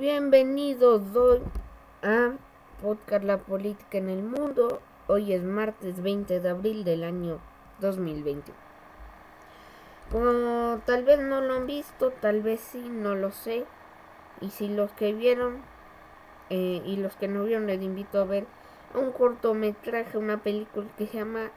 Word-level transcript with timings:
Bienvenidos 0.00 1.14
hoy 1.14 1.42
a 2.02 2.32
Podcast 2.80 3.22
La 3.22 3.36
Política 3.36 3.98
en 3.98 4.08
el 4.08 4.22
Mundo. 4.22 4.80
Hoy 5.08 5.34
es 5.34 5.42
martes 5.42 6.02
20 6.02 6.40
de 6.40 6.48
abril 6.48 6.84
del 6.84 7.04
año 7.04 7.38
2020. 7.80 8.50
Como 10.10 10.80
tal 10.86 11.04
vez 11.04 11.20
no 11.20 11.42
lo 11.42 11.52
han 11.52 11.66
visto, 11.66 12.12
tal 12.12 12.40
vez 12.40 12.60
sí, 12.60 12.78
no 12.88 13.14
lo 13.14 13.30
sé. 13.30 13.66
Y 14.40 14.48
si 14.48 14.68
los 14.68 14.90
que 14.92 15.12
vieron 15.12 15.60
eh, 16.48 16.80
y 16.82 16.96
los 16.96 17.14
que 17.16 17.28
no 17.28 17.44
vieron 17.44 17.66
les 17.66 17.82
invito 17.82 18.22
a 18.22 18.24
ver 18.24 18.46
un 18.94 19.12
cortometraje, 19.12 20.16
una 20.16 20.42
película 20.42 20.86
que 20.96 21.08
se 21.08 21.18
llama 21.18 21.50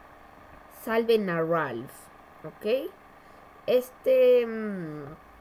Salven 0.82 1.30
a 1.30 1.42
Ralph. 1.42 1.94
¿Ok? 2.44 2.92
Este... 3.68 4.46
Mm, 4.46 5.33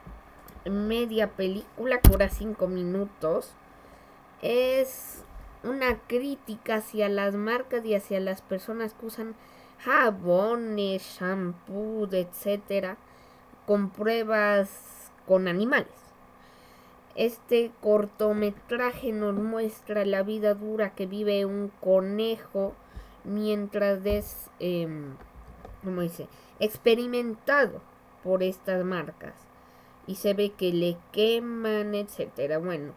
media 0.71 1.31
película 1.31 2.01
que 2.01 2.11
dura 2.11 2.29
5 2.29 2.67
minutos 2.69 3.53
es 4.43 5.25
una 5.63 5.99
crítica 6.07 6.77
hacia 6.77 7.09
las 7.09 7.35
marcas 7.35 7.85
y 7.85 7.95
hacia 7.95 8.21
las 8.21 8.43
personas 8.43 8.95
que 8.95 9.07
usan 9.07 9.35
jabones, 9.79 11.03
shampoo, 11.03 12.09
etcétera, 12.13 12.97
con 13.67 13.91
pruebas 13.91 15.11
con 15.27 15.49
animales. 15.49 15.93
Este 17.15 17.71
cortometraje 17.81 19.13
nos 19.13 19.35
muestra 19.35 20.05
la 20.05 20.23
vida 20.23 20.55
dura 20.55 20.95
que 20.95 21.07
vive 21.07 21.45
un 21.45 21.71
conejo 21.81 22.75
mientras 23.25 24.05
es, 24.07 24.51
eh, 24.61 24.89
dice? 25.83 26.27
Experimentado 26.59 27.81
por 28.25 28.43
estas 28.43 28.85
marcas 28.85 29.52
y 30.07 30.17
se 30.17 30.35
ve 30.35 30.51
que 30.51 30.73
le 30.73 30.97
queman, 31.13 31.95
etcétera. 31.95 32.59
Bueno, 32.59 32.93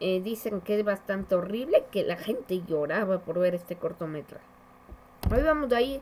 eh, 0.00 0.20
dicen 0.20 0.60
que 0.60 0.78
es 0.78 0.84
bastante 0.84 1.34
horrible, 1.34 1.84
que 1.90 2.04
la 2.04 2.16
gente 2.16 2.62
lloraba 2.66 3.20
por 3.20 3.38
ver 3.38 3.54
este 3.54 3.76
cortometraje. 3.76 4.44
Hoy 5.30 5.42
vamos 5.42 5.72
a 5.72 5.80
ir 5.80 6.00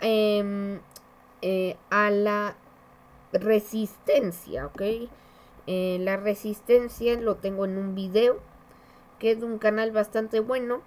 em, 0.00 0.80
eh, 1.40 1.76
a 1.90 2.10
la 2.10 2.56
resistencia, 3.32 4.66
¿ok? 4.66 4.82
Eh, 5.66 5.98
la 6.00 6.16
resistencia 6.16 7.18
lo 7.20 7.36
tengo 7.36 7.64
en 7.64 7.78
un 7.78 7.94
video 7.94 8.40
que 9.18 9.30
es 9.30 9.40
de 9.40 9.46
un 9.46 9.58
canal 9.58 9.92
bastante 9.92 10.40
bueno 10.40 10.82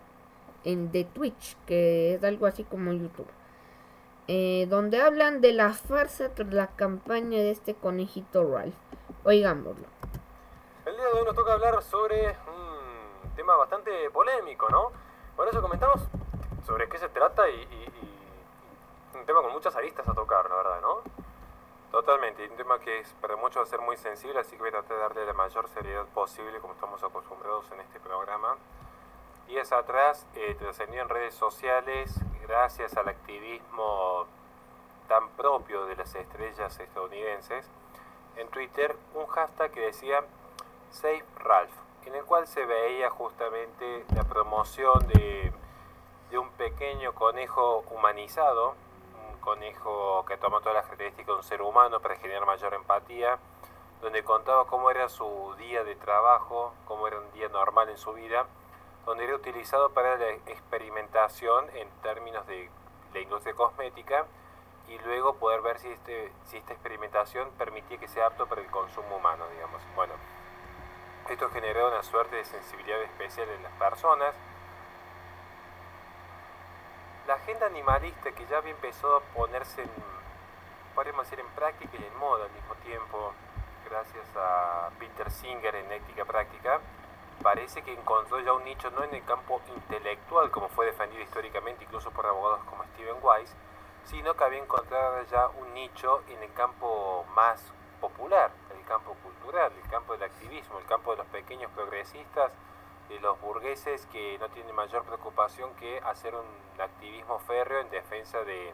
en 0.65 0.91
de 0.91 1.05
Twitch, 1.05 1.55
que 1.65 2.15
es 2.15 2.23
algo 2.23 2.45
así 2.45 2.63
como 2.63 2.91
YouTube. 2.91 3.27
Eh, 4.27 4.65
donde 4.69 5.01
hablan 5.01 5.39
de 5.39 5.53
la 5.53 5.73
farsa 5.73 6.29
tras 6.33 6.51
la 6.51 6.67
campaña 6.75 7.37
de 7.37 7.51
este 7.51 7.75
conejito 7.75 8.43
Ralph. 8.43 8.73
Oigámoslo. 9.23 9.85
El 10.85 10.95
día 10.95 11.05
de 11.05 11.13
hoy 11.13 11.25
nos 11.25 11.35
toca 11.35 11.53
hablar 11.53 11.81
sobre 11.83 12.29
un 12.29 13.35
tema 13.35 13.55
bastante 13.55 14.09
polémico, 14.09 14.67
¿no? 14.69 14.91
Por 15.35 15.47
eso 15.47 15.61
comentamos 15.61 16.01
sobre 16.65 16.89
qué 16.89 16.97
se 16.97 17.09
trata 17.09 17.47
y, 17.49 17.67
un 19.13 19.25
tema 19.25 19.41
con 19.43 19.51
muchas 19.51 19.75
aristas 19.75 20.07
a 20.07 20.13
tocar, 20.13 20.49
la 20.49 20.55
verdad, 20.55 20.81
¿no? 20.81 21.01
Totalmente, 21.91 22.49
un 22.49 22.57
tema 22.57 22.79
que 22.79 22.99
es, 22.99 23.13
para 23.21 23.35
muchos 23.35 23.57
va 23.57 23.63
a 23.63 23.65
ser 23.67 23.81
muy 23.81 23.95
sensible, 23.95 24.39
así 24.39 24.51
que 24.51 24.57
voy 24.57 24.69
a 24.69 24.71
tratar 24.71 24.89
de 24.97 25.01
darle 25.01 25.25
la 25.27 25.33
mayor 25.33 25.67
seriedad 25.69 26.05
posible, 26.07 26.59
como 26.59 26.73
estamos 26.73 27.03
acostumbrados 27.03 27.71
en 27.71 27.79
este 27.79 27.99
programa. 27.99 28.57
Días 29.47 29.71
atrás 29.71 30.25
eh, 30.35 30.55
trascendió 30.57 31.01
en 31.01 31.09
redes 31.09 31.35
sociales, 31.35 32.19
gracias 32.47 32.95
al 32.97 33.07
activismo 33.07 34.25
tan 35.07 35.29
propio 35.29 35.85
de 35.85 35.95
las 35.95 36.13
estrellas 36.15 36.79
estadounidenses, 36.79 37.69
en 38.37 38.47
Twitter 38.49 38.95
un 39.13 39.25
hashtag 39.27 39.71
que 39.71 39.81
decía 39.81 40.23
Save 40.91 41.23
Ralph, 41.37 41.73
en 42.05 42.15
el 42.15 42.23
cual 42.25 42.47
se 42.47 42.65
veía 42.65 43.09
justamente 43.09 44.05
la 44.15 44.23
promoción 44.23 45.07
de, 45.07 45.53
un 46.37 46.49
pequeño 46.51 47.15
conejo 47.15 47.85
humanizado, 47.91 48.75
un 49.31 49.39
conejo 49.39 50.25
que 50.25 50.35
toma 50.35 50.59
todas 50.59 50.73
las 50.73 50.83
características 50.83 51.27
de 51.27 51.33
un 51.33 51.43
ser 51.43 51.61
humano 51.61 52.01
para 52.01 52.17
generar 52.17 52.45
mayor 52.45 52.73
empatía, 52.73 53.39
donde 54.01 54.21
contaba 54.25 54.65
cómo 54.67 54.91
era 54.91 55.07
su 55.07 55.55
día 55.57 55.85
de 55.85 55.95
trabajo, 55.95 56.73
cómo 56.83 57.07
era 57.07 57.19
un 57.19 57.31
día 57.31 57.47
normal 57.47 57.87
en 57.87 57.97
su 57.97 58.11
vida 58.11 58.45
donde 59.05 59.25
era 59.25 59.35
utilizado 59.35 59.91
para 59.91 60.17
la 60.17 60.29
experimentación 60.47 61.65
en 61.75 61.89
términos 62.01 62.45
de 62.47 62.69
la 63.13 63.19
industria 63.19 63.53
cosmética 63.53 64.25
y 64.87 64.97
luego 64.99 65.35
poder 65.35 65.61
ver 65.61 65.79
si, 65.79 65.89
este, 65.89 66.31
si 66.45 66.57
esta 66.57 66.73
experimentación 66.73 67.49
permitía 67.57 67.97
que 67.97 68.07
sea 68.07 68.27
apto 68.27 68.47
para 68.47 68.61
el 68.61 68.67
consumo 68.67 69.17
humano, 69.17 69.45
digamos. 69.49 69.81
Bueno, 69.95 70.13
esto 71.29 71.49
generó 71.49 71.87
una 71.87 72.03
suerte 72.03 72.35
de 72.35 72.45
sensibilidad 72.45 73.01
especial 73.01 73.49
en 73.49 73.63
las 73.63 73.71
personas. 73.73 74.35
La 77.27 77.35
agenda 77.35 77.65
animalista 77.65 78.31
que 78.31 78.45
ya 78.45 78.57
había 78.57 78.71
empezado 78.71 79.17
a 79.17 79.21
ponerse 79.33 79.81
en, 79.81 79.89
en 79.89 81.47
práctica 81.55 81.97
y 81.97 82.03
en 82.03 82.17
moda 82.17 82.45
al 82.45 82.51
mismo 82.51 82.75
tiempo, 82.83 83.33
gracias 83.89 84.25
a 84.35 84.89
Peter 84.99 85.31
Singer 85.31 85.75
en 85.75 85.91
Ética 85.91 86.25
Práctica, 86.25 86.79
parece 87.45 87.83
que 87.83 87.93
encontró 87.93 88.39
ya 88.39 88.53
un 88.53 88.63
nicho 88.63 88.89
no 88.89 89.03
en 89.03 89.13
el 89.13 89.23
campo 89.23 89.61
intelectual, 89.67 90.49
como 90.49 90.67
fue 90.67 90.87
defendido 90.87 91.21
históricamente 91.21 91.83
incluso 91.83 92.09
por 92.09 92.25
abogados 92.25 92.63
como 92.65 92.83
Steven 92.85 93.17
Weiss, 93.21 93.55
sino 94.05 94.33
que 94.35 94.43
había 94.43 94.57
encontrado 94.57 95.21
ya 95.29 95.49
un 95.49 95.71
nicho 95.75 96.23
en 96.27 96.41
el 96.41 96.51
campo 96.53 97.23
más 97.35 97.61
popular, 98.01 98.49
el 98.75 98.83
campo 98.85 99.15
cultural, 99.21 99.71
el 99.79 99.87
campo 99.91 100.13
del 100.13 100.23
activismo, 100.23 100.79
el 100.79 100.85
campo 100.87 101.11
de 101.11 101.17
los 101.17 101.27
pequeños 101.27 101.69
progresistas, 101.75 102.51
de 103.09 103.19
los 103.19 103.39
burgueses 103.39 104.07
que 104.07 104.39
no 104.39 104.49
tienen 104.49 104.73
mayor 104.73 105.03
preocupación 105.03 105.71
que 105.75 105.99
hacer 105.99 106.33
un 106.33 106.81
activismo 106.81 107.37
férreo 107.37 107.81
en 107.81 107.91
defensa 107.91 108.43
de, 108.43 108.73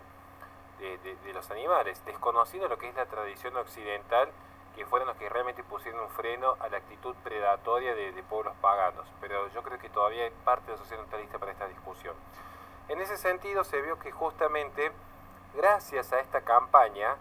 de 0.80 1.34
los 1.34 1.52
animales, 1.52 2.02
desconocido 2.06 2.70
lo 2.70 2.78
que 2.78 2.88
es 2.88 2.96
la 2.96 3.06
tradición 3.06 3.58
occidental 3.58 4.32
que 4.76 4.86
fueron 4.86 5.08
los 5.08 5.18
que 5.18 5.30
realmente 5.30 5.64
pusieron 5.64 6.02
un 6.02 6.10
freno 6.10 6.56
a 6.60 6.70
la 6.70 6.78
actitud 6.78 7.16
predatoria 7.24 7.94
de, 7.94 8.24
pueblos 8.24 8.56
paganos. 8.62 9.06
Pero 9.20 9.48
yo 9.50 9.62
creo 9.64 9.80
que 9.80 9.90
todavía 9.90 10.26
hay 10.26 10.32
parte 10.46 10.68
de 10.68 10.72
la 10.74 10.78
sociedad 10.78 11.04
no 11.12 11.18
lista 11.18 11.40
para 11.40 11.52
esta 11.52 11.68
discusión. 11.68 12.16
En 12.88 13.02
ese 13.02 13.18
sentido 13.18 13.64
se 13.64 13.82
vio 13.82 14.00
que 14.00 14.12
justamente 14.12 14.92
gracias 15.54 16.14
a 16.14 16.20
esta 16.20 16.42
campaña, 16.42 17.18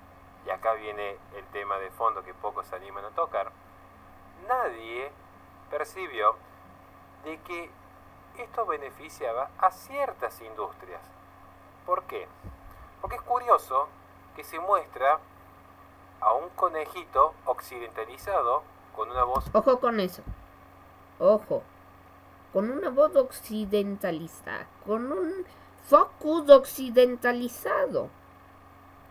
y 0.47 0.51
acá 0.51 0.75
viene 0.75 1.19
el 1.37 1.45
tema 1.47 1.79
de 1.79 1.91
fondo 1.91 2.23
que 2.23 2.35
pocos 2.35 2.67
se 2.67 2.77
animan 2.77 3.05
a 3.05 3.11
tocar, 3.11 3.51
nadie 4.49 5.11
percibió 5.71 6.37
de 7.25 7.39
que 7.41 7.71
esto 8.39 8.67
beneficiaba 8.67 9.51
a 9.59 9.71
ciertas 9.71 10.41
industrias. 10.41 11.03
¿Por 11.85 12.05
qué? 12.05 12.27
Porque 13.01 13.17
es 13.17 13.23
curioso 13.23 13.89
que 14.35 14.45
se 14.45 14.59
muestra 14.59 15.19
a 16.21 16.35
un 16.35 16.49
conejito 16.51 17.35
occidentalizado 17.47 18.63
con 18.95 19.11
una 19.11 19.25
voz... 19.25 19.45
Ojo 19.53 19.81
con 19.81 20.01
eso. 20.01 20.23
Ojo. 21.19 21.63
Con 22.53 22.71
una 22.71 22.91
voz 22.91 23.17
occidentalizada. 23.17 24.67
Con 24.85 25.11
un 25.13 25.45
focus 25.87 26.51
occidentalizado. 26.51 28.09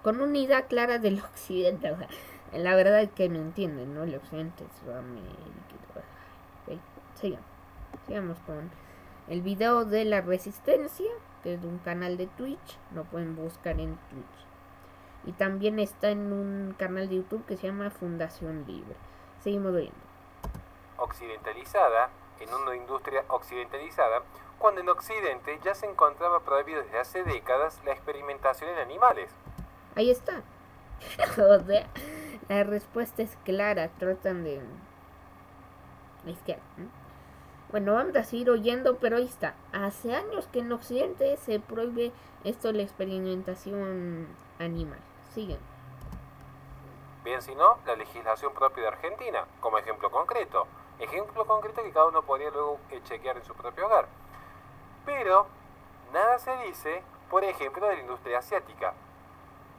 Con 0.04 0.22
una 0.22 0.38
idea 0.38 0.68
clara 0.68 1.00
del 1.00 1.20
occidente. 1.20 1.96
la 2.54 2.76
verdad 2.76 3.02
es 3.02 3.12
que 3.12 3.30
me 3.30 3.40
entienden, 3.40 3.94
¿no? 3.94 4.04
El 4.04 4.16
occidente 4.16 4.64
es 4.64 4.72
Sigamos. 7.16 7.46
Sigamos 8.06 8.38
con 8.46 8.70
el 9.28 9.42
video 9.42 9.84
de 9.84 10.06
la 10.06 10.22
resistencia, 10.22 11.10
que 11.44 11.56
es 11.56 11.62
de 11.62 11.68
un 11.68 11.80
canal 11.80 12.18
de 12.18 12.28
Twitch. 12.28 12.78
Lo 12.94 13.04
pueden 13.04 13.36
buscar 13.36 13.80
en 13.80 13.98
Twitch 14.10 14.49
y 15.26 15.34
también 15.34 15.80
está 15.80 16.10
en 16.10 16.32
un 16.32 16.76
canal 16.78 17.10
de 17.10 17.18
YouTube 17.18 17.46
que 17.46 17.58
se 17.58 17.68
llama 17.68 17.90
Fundación 17.90 18.66
Libre. 18.66 18.96
Seguimos 19.42 19.76
viendo. 19.76 19.96
Occidentalizada, 20.98 22.10
en 22.40 22.54
una 22.54 22.76
industria 22.76 23.24
occidentalizada, 23.28 24.24
cuando 24.58 24.82
en 24.82 24.90
Occidente 24.90 25.60
ya 25.64 25.74
se 25.74 25.86
encontraba 25.86 26.42
prohibido 26.42 26.82
desde 26.84 27.00
hace 27.00 27.24
décadas 27.24 27.80
la 27.86 27.94
experimentación 27.94 28.70
en 28.70 28.78
animales. 28.80 29.32
Ahí 29.96 30.12
está. 30.12 30.42
o 31.38 31.60
sea, 31.66 31.88
la 32.48 32.64
respuesta 32.64 33.22
es 33.22 33.38
clara, 33.46 33.90
tratan 34.00 34.44
de... 34.44 34.62
Bueno, 37.72 37.94
vamos 37.94 38.16
a 38.16 38.24
seguir 38.24 38.50
oyendo, 38.50 38.98
pero 38.98 39.18
ahí 39.18 39.26
está. 39.26 39.56
Hace 39.72 40.14
años 40.16 40.48
que 40.48 40.60
en 40.60 40.72
Occidente 40.72 41.38
se 41.38 41.60
prohíbe 41.60 42.12
esto 42.44 42.72
la 42.72 42.84
experimentación 42.84 44.28
animal. 44.60 45.00
Bien, 47.24 47.42
si 47.42 47.56
no, 47.56 47.78
la 47.86 47.96
legislación 47.96 48.54
propia 48.54 48.84
de 48.84 48.88
Argentina, 48.90 49.46
como 49.60 49.78
ejemplo 49.78 50.10
concreto. 50.12 50.68
Ejemplo 51.00 51.46
concreto 51.46 51.82
que 51.84 51.92
cada 51.92 52.08
uno 52.08 52.24
podría 52.24 52.50
luego 52.50 52.80
eh, 52.90 53.02
chequear 53.04 53.38
en 53.38 53.46
su 53.46 53.54
propio 53.54 53.86
hogar. 53.86 54.08
Pero 55.06 55.48
nada 56.12 56.40
se 56.40 56.56
dice, 56.58 57.04
por 57.30 57.44
ejemplo, 57.44 57.88
de 57.88 57.96
la 57.96 58.02
industria 58.02 58.40
asiática, 58.40 58.94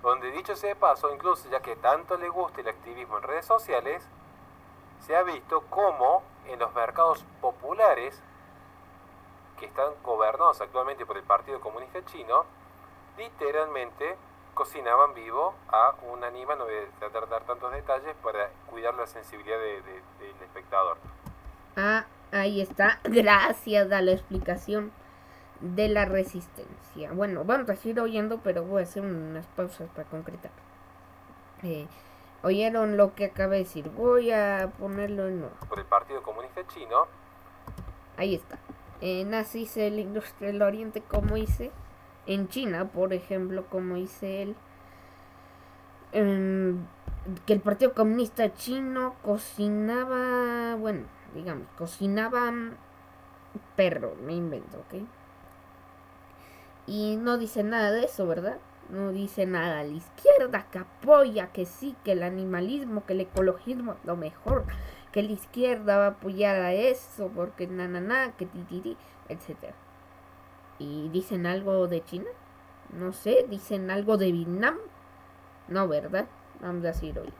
donde 0.02 0.30
dicho 0.30 0.56
sea 0.56 0.70
de 0.70 0.76
paso, 0.76 1.12
incluso 1.12 1.48
ya 1.50 1.60
que 1.60 1.76
tanto 1.76 2.16
le 2.16 2.28
gusta 2.28 2.60
el 2.60 2.68
activismo 2.68 3.18
en 3.18 3.24
redes 3.24 3.44
sociales, 3.44 4.06
se 5.00 5.16
ha 5.16 5.22
visto 5.22 5.62
cómo 5.68 6.22
en 6.46 6.58
los 6.58 6.72
mercados 6.74 7.24
populares 7.40 8.22
que 9.58 9.66
están 9.66 9.92
gobernados 10.02 10.60
actualmente 10.60 11.04
por 11.04 11.18
el 11.18 11.22
Partido 11.22 11.60
Comunista 11.60 12.02
Chino, 12.06 12.44
literalmente 13.18 14.16
cocinaban 14.54 15.14
vivo 15.14 15.54
a 15.68 15.94
un 16.12 16.24
animal, 16.24 16.58
no 16.58 16.64
voy 16.64 16.74
a 16.74 16.98
tratar 16.98 17.28
de 17.28 17.46
tantos 17.46 17.72
detalles 17.72 18.14
para 18.22 18.50
cuidar 18.68 18.94
la 18.94 19.06
sensibilidad 19.06 19.58
del 19.58 20.42
espectador. 20.42 20.98
Ah, 21.76 22.04
ahí 22.32 22.60
está, 22.60 23.00
gracias 23.04 23.90
a 23.90 24.00
la 24.00 24.12
explicación 24.12 24.92
de 25.60 25.88
la 25.88 26.04
resistencia. 26.04 27.12
Bueno, 27.12 27.44
vamos 27.44 27.68
a 27.70 27.76
seguir 27.76 28.00
oyendo, 28.00 28.40
pero 28.42 28.64
voy 28.64 28.80
a 28.80 28.84
hacer 28.84 29.02
unas 29.02 29.46
pausas 29.48 29.88
para 29.90 30.08
concretar. 30.08 30.52
Eh, 31.62 31.86
Oyeron 32.42 32.96
lo 32.96 33.14
que 33.14 33.26
acabé 33.26 33.56
de 33.58 33.64
decir. 33.64 33.90
Voy 33.90 34.30
a 34.32 34.72
ponerlo 34.78 35.28
en 35.28 35.40
nuevo. 35.40 35.54
Por 35.68 35.78
el 35.78 35.84
Partido 35.84 36.22
Comunista 36.22 36.66
Chino. 36.68 37.06
Ahí 38.16 38.34
está. 38.34 38.58
En 39.02 39.34
Asia 39.34 39.86
el 39.86 39.98
industria 39.98 40.50
del 40.50 40.62
Oriente, 40.62 41.02
como 41.02 41.36
hice. 41.36 41.70
En 42.30 42.48
China, 42.48 42.88
por 42.88 43.12
ejemplo, 43.12 43.66
como 43.68 43.96
hice 43.96 44.42
él. 44.42 44.56
que 46.12 47.52
el 47.52 47.60
Partido 47.60 47.92
Comunista 47.92 48.54
Chino 48.54 49.16
cocinaba. 49.22 50.76
Bueno, 50.76 51.06
digamos, 51.34 51.66
cocinaba 51.76 52.52
perro, 53.76 54.14
me 54.24 54.34
invento, 54.34 54.78
¿ok? 54.78 55.02
Y 56.86 57.16
no 57.16 57.36
dice 57.36 57.62
nada 57.64 57.90
de 57.90 58.04
eso, 58.04 58.26
¿verdad? 58.26 58.58
no 58.90 59.12
dice 59.12 59.46
nada. 59.46 59.82
La 59.82 59.90
izquierda 59.92 60.66
que 60.70 60.78
apoya 60.78 61.48
que 61.52 61.66
sí, 61.66 61.96
que 62.04 62.12
el 62.12 62.22
animalismo, 62.22 63.04
que 63.06 63.14
el 63.14 63.20
ecologismo 63.20 63.96
lo 64.04 64.16
mejor, 64.16 64.64
que 65.12 65.22
la 65.22 65.32
izquierda 65.32 65.98
va 65.98 66.04
a 66.06 66.10
apoyar 66.10 66.56
a 66.56 66.72
eso, 66.72 67.30
porque 67.34 67.66
na 67.66 67.88
na 67.88 68.00
na, 68.00 68.32
que 68.36 68.46
ti, 68.46 68.96
etc. 69.28 69.74
¿Y 70.80 71.10
dicen 71.10 71.46
algo 71.46 71.88
de 71.88 72.02
China? 72.02 72.30
No 72.88 73.12
sé, 73.12 73.44
dicen 73.48 73.90
algo 73.90 74.16
de 74.16 74.32
Vietnam. 74.32 74.78
No, 75.68 75.86
¿verdad? 75.86 76.26
Vamos 76.60 76.82
a 76.84 76.88
decir 76.88 77.18
hoy. 77.18 77.32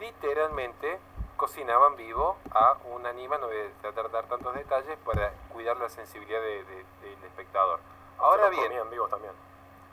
Literalmente 0.00 0.98
cocinaban 1.36 1.94
vivo 1.94 2.38
a 2.50 2.76
un 2.92 3.06
animal, 3.06 3.40
no 3.40 3.46
voy 3.46 3.56
a 3.56 3.80
tratar 3.82 4.06
de 4.06 4.12
dar 4.12 4.24
tantos 4.26 4.52
detalles 4.56 4.98
para 5.04 5.30
cuidar 5.52 5.76
la 5.76 5.88
sensibilidad 5.88 6.40
del 6.40 7.24
espectador. 7.24 7.78
Ahora 8.18 8.48
bien, 8.48 8.72
vivos 8.90 9.08
también. 9.08 9.32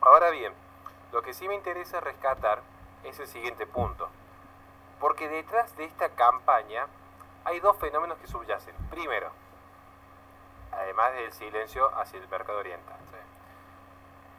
Ahora 0.01 0.31
bien, 0.31 0.51
lo 1.11 1.21
que 1.21 1.33
sí 1.35 1.47
me 1.47 1.53
interesa 1.53 1.99
rescatar 1.99 2.63
es 3.03 3.19
el 3.19 3.27
siguiente 3.27 3.67
punto. 3.67 4.09
Porque 4.99 5.29
detrás 5.29 5.77
de 5.77 5.85
esta 5.85 6.09
campaña 6.09 6.87
hay 7.45 7.59
dos 7.59 7.77
fenómenos 7.77 8.17
que 8.17 8.25
subyacen. 8.25 8.73
Primero, 8.89 9.31
además 10.79 11.13
del 11.13 11.31
silencio 11.33 11.89
hacia 11.97 12.19
el 12.19 12.27
mercado 12.27 12.59
oriental. 12.59 12.97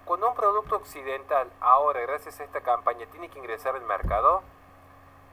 Cuando 0.05 0.29
un 0.29 0.35
producto 0.35 0.77
occidental 0.77 1.51
ahora, 1.61 2.01
gracias 2.03 2.39
a 2.41 2.45
esta 2.45 2.61
campaña, 2.61 3.07
tiene 3.07 3.31
que 3.31 3.39
ingresar 3.39 3.75
al 3.75 3.85
mercado, 3.85 4.43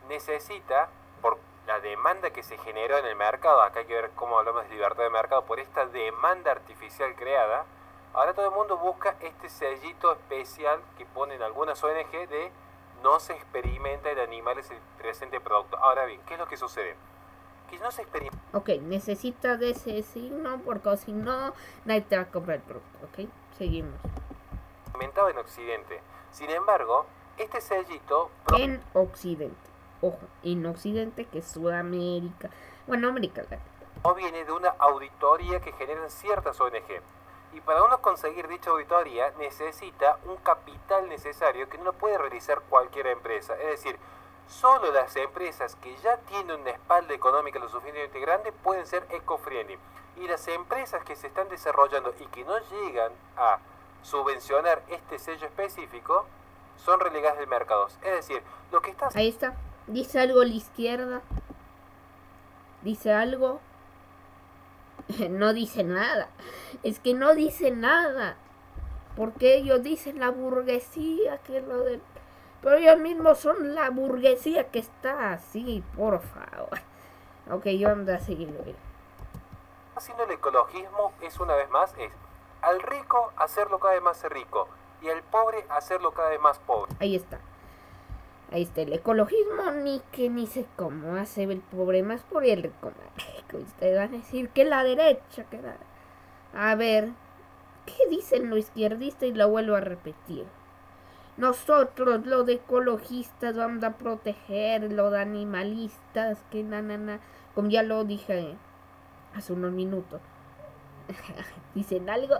necesita, 0.08 0.88
por 1.22 1.38
la 1.68 1.80
demanda 1.82 2.32
que 2.32 2.42
se 2.42 2.58
generó 2.58 2.98
en 2.98 3.06
el 3.06 3.16
mercado, 3.16 3.62
acá 3.62 3.80
hay 3.80 3.86
que 3.86 3.96
ver 3.96 4.12
cómo 4.16 4.40
hablamos 4.40 4.64
de 4.64 4.70
libertad 4.70 5.04
de 5.04 5.10
mercado, 5.10 5.44
por 5.46 5.60
esta 5.60 5.86
demanda 5.88 6.52
artificial 6.52 7.14
creada, 7.16 7.66
Ahora 8.14 8.34
todo 8.34 8.48
el 8.48 8.52
mundo 8.52 8.78
busca 8.78 9.16
este 9.22 9.48
sellito 9.48 10.12
especial 10.12 10.82
que 10.98 11.06
ponen 11.06 11.42
algunas 11.42 11.82
ONG 11.82 12.28
de 12.28 12.52
no 13.02 13.22
se 13.22 13.34
experimenta 13.34 14.12
en 14.12 14.20
animales 14.20 14.70
el 14.70 14.80
presente 14.98 15.40
producto. 15.40 15.78
Ahora 15.78 16.04
bien, 16.06 16.22
¿qué 16.26 16.34
es 16.34 16.40
lo 16.40 16.48
que 16.48 16.58
sucede? 16.58 16.98
Que 17.72 17.80
no 17.80 17.90
se 17.90 18.02
experimenta. 18.02 18.38
Ok, 18.52 18.70
necesita 18.82 19.56
de 19.56 19.70
ese 19.70 20.04
signo 20.04 20.60
porque 20.66 20.98
si 20.98 21.14
no, 21.14 21.54
nadie 21.86 22.02
te 22.02 22.18
va 22.18 22.24
a 22.24 22.30
comprar 22.30 22.58
el 22.58 22.64
producto. 22.64 23.00
Ok, 23.06 23.30
seguimos. 23.58 23.96
Experimentado 24.84 25.30
en 25.30 25.38
Occidente. 25.38 26.02
Sin 26.32 26.50
embargo, 26.50 27.06
este 27.38 27.62
sellito. 27.62 28.30
En 28.58 28.84
Occidente. 28.94 29.56
Ojo, 30.02 30.20
en 30.44 30.66
Occidente, 30.66 31.26
que 31.26 31.40
es 31.40 31.48
Sudamérica. 31.48 32.50
Bueno, 32.88 33.08
América 33.08 33.42
Latina. 33.44 33.62
No 34.04 34.16
viene 34.16 34.44
de 34.44 34.52
una 34.52 34.70
auditoría 34.70 35.62
que 35.62 35.72
generan 35.72 36.10
ciertas 36.10 36.60
ONG 36.60 37.02
y 37.54 37.62
para 37.62 37.84
uno 37.84 38.02
conseguir 38.02 38.48
dicha 38.48 38.70
auditoría 38.70 39.32
necesita 39.38 40.18
un 40.26 40.38
capital 40.38 41.10
necesario 41.10 41.70
que 41.70 41.78
no 41.78 41.86
lo 41.86 41.94
puede 41.94 42.18
realizar 42.18 42.62
cualquier 42.70 43.08
empresa. 43.08 43.56
Es 43.56 43.84
decir, 43.84 43.98
solo 44.52 44.92
las 44.92 45.16
empresas 45.16 45.76
que 45.76 45.96
ya 45.98 46.18
tienen 46.18 46.62
una 46.62 46.72
espalda 46.72 47.14
económica 47.14 47.60
lo 47.60 47.70
suficientemente 47.70 48.20
grande 48.20 48.52
pueden 48.52 48.86
ser 48.86 49.08
eco-friendly. 49.10 49.78
Y 50.18 50.28
las 50.28 50.48
empresas 50.48 51.04
que 51.04 51.16
se 51.16 51.28
están 51.28 51.50
desarrollando 51.50 52.14
y 52.20 52.26
que 52.28 52.44
no 52.44 52.58
llegan 52.60 53.12
a 53.38 53.60
subvencionar 54.04 54.84
este 54.90 55.18
sello 55.20 55.48
específico 55.48 56.26
son 56.78 57.00
relegadas 57.00 57.40
del 57.40 57.48
mercado. 57.48 57.88
Es 57.88 58.28
decir, 58.28 58.44
lo 58.72 58.82
que 58.82 58.92
está... 58.92 59.10
Ahí 59.16 59.30
está. 59.30 59.56
Dice 59.88 60.20
algo 60.20 60.42
a 60.42 60.46
la 60.46 60.54
izquierda. 60.54 61.22
Dice 62.84 63.14
algo 63.14 63.62
no 65.30 65.54
dice 65.54 65.84
nada. 65.84 66.30
Es 66.84 67.00
que 67.00 67.14
no 67.14 67.34
dice 67.36 67.72
nada. 67.72 68.36
Porque 69.16 69.56
ellos 69.56 69.84
dicen 69.84 70.20
la 70.20 70.30
burguesía 70.30 71.38
que 71.40 71.62
lo 71.62 71.84
de... 71.84 72.00
Pero 72.62 72.76
ellos 72.78 73.00
mismos 73.00 73.40
son 73.40 73.74
la 73.74 73.90
burguesía 73.90 74.70
que 74.70 74.80
está 74.80 75.34
así, 75.34 75.84
por 75.96 76.22
favor. 76.22 76.80
Ok, 77.50 77.66
yo 77.68 77.90
ando 77.90 78.14
a 78.14 78.20
seguirlo. 78.20 78.60
Haciendo 79.96 80.24
el 80.24 80.32
ecologismo 80.32 81.14
es 81.22 81.40
una 81.40 81.56
vez 81.56 81.70
más, 81.70 81.94
es 81.98 82.12
al 82.62 82.82
rico 82.82 83.32
hacerlo 83.38 83.80
cada 83.80 83.96
vez 83.96 84.04
más 84.04 84.24
rico 84.30 84.68
y 85.02 85.10
al 85.10 85.24
pobre 85.24 85.66
hacerlo 85.70 86.12
cada 86.12 86.30
vez 86.30 86.40
más 86.40 86.60
pobre. 86.60 86.94
Ahí 87.00 87.16
está. 87.16 87.40
Ahí 88.52 88.64
está 88.64 88.82
el 88.82 88.94
ecologismo, 88.94 89.72
ni 89.72 90.02
que 90.12 90.30
ni 90.30 90.46
sé 90.46 90.66
cómo 90.76 91.16
hace 91.16 91.44
el 91.44 91.62
pobre 91.62 92.04
más 92.04 92.22
por 92.24 92.44
el 92.46 92.64
rico 92.64 92.92
Ustedes 93.54 93.98
van 93.98 94.14
a 94.14 94.18
decir 94.18 94.50
que 94.50 94.66
la 94.66 94.84
derecha, 94.84 95.44
que 95.46 95.62
la... 95.62 95.76
A 96.54 96.76
ver, 96.76 97.10
¿qué 97.86 98.08
dicen 98.10 98.50
los 98.50 98.60
izquierdistas? 98.60 99.30
Y 99.30 99.34
lo 99.34 99.50
vuelvo 99.50 99.76
a 99.76 99.82
repetir. 99.82 100.46
Nosotros, 101.38 102.26
los 102.26 102.48
ecologistas, 102.50 103.56
vamos 103.56 103.84
a 103.84 103.98
proteger 103.98 104.92
los 104.92 105.14
animalistas, 105.14 106.40
que 106.52 106.64
na, 106.64 106.82
na, 106.82 106.98
na. 106.98 107.20
Como 107.56 107.70
ya 107.70 107.84
lo 107.84 108.04
dije 108.04 108.56
hace 109.34 109.54
unos 109.54 109.72
minutos. 109.72 110.22
dicen 111.76 112.10
algo 112.10 112.36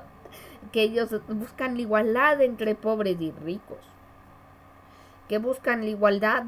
que 0.72 0.84
ellos 0.84 1.10
buscan 1.28 1.76
la 1.76 1.82
igualdad 1.82 2.42
entre 2.42 2.76
pobres 2.76 3.20
y 3.20 3.32
ricos 3.32 3.80
que 5.32 5.38
buscan 5.38 5.80
la 5.80 5.88
igualdad 5.88 6.44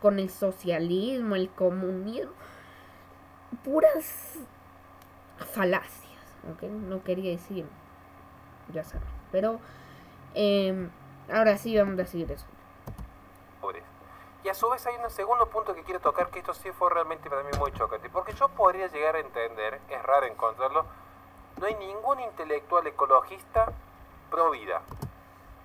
con 0.00 0.18
el 0.18 0.30
socialismo, 0.30 1.34
el 1.34 1.50
comunismo, 1.50 2.32
puras 3.62 4.38
falacias, 5.36 6.22
¿ok? 6.50 6.62
No 6.62 7.04
quería 7.04 7.32
decir, 7.32 7.66
ya 8.72 8.84
saben, 8.84 9.06
pero 9.30 9.60
em, 10.32 10.88
ahora 11.32 11.56
sí 11.58 11.76
vamos 11.76 11.94
a 11.94 12.02
decir 12.02 12.30
eso. 12.30 12.46
Y 14.46 14.48
a 14.48 14.54
su 14.54 14.70
vez 14.70 14.86
hay 14.86 14.94
un 15.02 15.10
segundo 15.10 15.46
punto 15.48 15.74
que 15.74 15.82
quiero 15.82 15.98
tocar, 15.98 16.30
que 16.30 16.38
esto 16.38 16.54
sí 16.54 16.70
fue 16.70 16.88
realmente 16.88 17.28
para 17.28 17.42
mí 17.42 17.50
muy 17.58 17.72
chocante, 17.72 18.08
porque 18.08 18.32
yo 18.32 18.46
podría 18.50 18.86
llegar 18.86 19.16
a 19.16 19.18
entender, 19.18 19.80
es 19.90 20.02
raro 20.04 20.24
encontrarlo, 20.24 20.86
no 21.58 21.66
hay 21.66 21.74
ningún 21.74 22.20
intelectual 22.20 22.86
ecologista 22.86 23.72
pro 24.30 24.52
vida. 24.52 24.82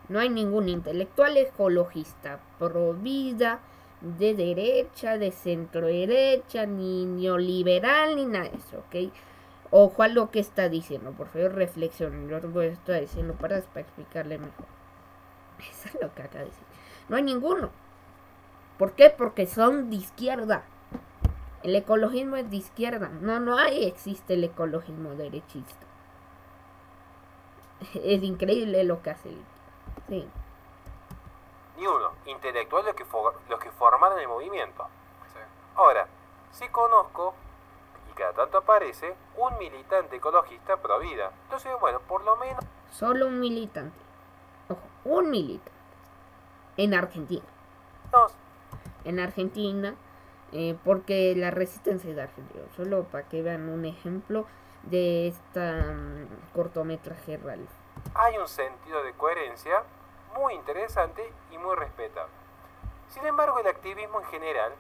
No 0.10 0.20
hay 0.20 0.30
ningún 0.30 0.68
intelectual 0.68 1.38
ecologista 1.38 2.39
pro 2.58 2.94
vida, 2.94 3.60
de 4.01 4.34
derecha, 4.34 5.20
de 5.20 5.30
centro 5.30 5.86
derecha, 5.86 6.65
ni 6.65 7.06
neoliberal, 7.06 8.15
ni 8.15 8.25
nada 8.25 8.50
de 8.50 8.58
eso, 8.58 8.80
¿ok? 8.80 9.13
Ojo 9.70 10.01
a 10.01 10.08
lo 10.08 10.32
que 10.32 10.39
está 10.39 10.70
diciendo, 10.70 11.12
por 11.12 11.27
favor 11.27 11.53
reflexionen, 11.53 12.27
yo 12.27 12.39
lo 12.39 12.62
estoy 12.63 13.01
diciendo 13.01 13.36
para, 13.36 13.60
explicarle 13.60 14.39
mejor. 14.39 14.80
Eso 15.70 15.89
es 15.89 15.94
lo 16.01 16.13
que 16.13 16.24
acaba 16.24 16.39
de 16.39 16.46
decir. 16.46 16.63
No 17.10 17.18
hay 17.18 17.24
ninguno. 17.24 17.70
¿Por 18.77 18.94
qué? 18.94 19.10
Porque 19.10 19.46
son 19.48 19.89
de 19.89 19.98
izquierda. 19.98 20.63
El 21.63 21.75
ecologismo 21.75 22.36
es 22.38 22.50
de 22.50 22.58
izquierda. 22.58 23.10
No, 23.10 23.39
no 23.39 23.58
hay, 23.58 23.86
existe 23.86 24.34
el 24.34 24.44
ecologismo 24.44 25.12
derechista. 25.12 25.86
Es 27.96 28.22
increíble 28.24 28.84
lo 28.84 29.01
que 29.01 29.10
hace 29.10 29.30
el 29.30 29.38
ni 31.77 31.88
uno. 31.88 32.12
Intelectual 32.25 32.86
los 32.86 32.96
que, 32.96 33.06
los 33.50 33.60
que 33.60 33.72
formaron 33.72 34.20
el 34.20 34.27
movimiento. 34.27 34.88
Ahora, 35.75 36.08
si 36.51 36.68
conozco, 36.68 37.34
y 38.12 38.13
cada 38.13 38.34
tanto 38.34 38.60
aparece, 38.60 39.15
un 39.38 39.58
militante 39.58 40.18
ecologista 40.18 40.77
pro 40.77 41.00
vida. 41.00 41.32
Entonces, 41.46 41.72
bueno, 41.80 42.00
por 42.01 42.24
lo 42.24 42.36
menos... 42.36 42.63
Solo 42.91 43.27
un 43.27 43.39
militante. 43.39 43.98
Un 45.03 45.29
militante. 45.29 45.72
En 46.77 46.93
Argentina. 46.93 47.46
Dos. 48.12 48.34
En 49.03 49.20
Argentina, 49.20 49.96
eh, 50.51 50.77
porque 50.84 51.34
la 51.36 51.51
resistencia 51.51 52.13
de 52.13 52.22
Argentina, 52.22 52.63
solo 52.75 53.03
para 53.05 53.27
que 53.27 53.41
vean 53.41 53.70
un 53.70 53.86
ejemplo 53.86 54.46
de 54.84 55.27
este 55.27 55.84
cortometraje 56.53 57.38
Ralph. 57.38 57.70
Hay 58.15 58.38
un 58.38 58.48
sentido 58.48 59.03
de 59.03 59.13
coherencia 59.13 59.84
muy 60.36 60.53
interesante 60.55 61.31
y 61.51 61.58
muy 61.58 61.75
respetable. 61.75 62.34
Sin 63.10 63.25
embargo, 63.25 63.60
el 63.60 63.67
activismo 63.67 64.20
en 64.22 64.25
general, 64.27 64.72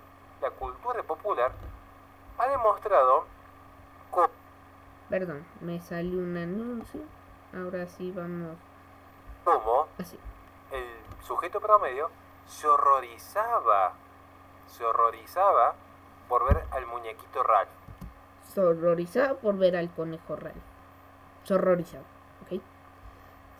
la 0.41 0.51
cultura 0.51 1.03
popular, 1.03 1.51
ha 2.37 2.47
demostrado... 2.47 3.25
Perdón, 5.09 5.45
me 5.59 5.81
salió 5.81 6.19
un 6.19 6.37
anuncio. 6.37 7.01
Ahora 7.53 7.85
sí 7.87 8.11
vamos... 8.11 8.57
¿Cómo? 9.43 9.87
Así. 9.99 10.19
El 10.71 10.85
sujeto 11.23 11.59
promedio 11.59 12.09
se 12.47 12.67
horrorizaba, 12.67 13.93
se 14.67 14.85
horrorizaba 14.85 15.75
por 16.27 16.45
ver 16.45 16.65
al 16.71 16.85
muñequito 16.85 17.43
Ralph. 17.43 17.69
Se 18.53 18.61
horrorizaba 18.61 19.35
por 19.35 19.57
ver 19.57 19.75
al 19.75 19.89
conejo 19.93 20.35
Ralph. 20.35 20.55
Se 21.43 21.53
horrorizaba, 21.53 22.03
¿ok? 22.43 22.61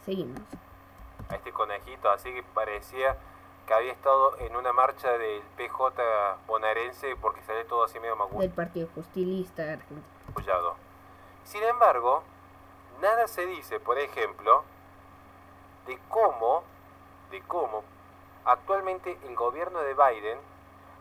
Seguimos. 0.05 0.41
A 1.29 1.35
este 1.35 1.51
conejito 1.51 2.09
así 2.09 2.33
que 2.33 2.43
parecía 2.43 3.17
que 3.65 3.73
había 3.73 3.93
estado 3.93 4.38
en 4.39 4.55
una 4.55 4.73
marcha 4.73 5.11
del 5.17 5.41
PJ 5.55 6.38
bonaerense 6.47 7.15
porque 7.15 7.41
sale 7.43 7.63
todo 7.65 7.83
así 7.83 8.00
medio 8.00 8.15
magusto. 8.15 8.39
Del 8.39 8.51
Partido 8.51 8.89
Justilista 8.95 9.63
Argentino. 9.63 10.01
Sin 11.43 11.63
embargo, 11.63 12.23
nada 13.01 13.27
se 13.27 13.45
dice, 13.45 13.79
por 13.79 13.97
ejemplo, 13.97 14.63
de 15.85 16.00
cómo, 16.09 16.63
de 17.31 17.41
cómo 17.43 17.83
actualmente 18.45 19.17
el 19.23 19.35
gobierno 19.35 19.79
de 19.79 19.93
Biden 19.93 20.39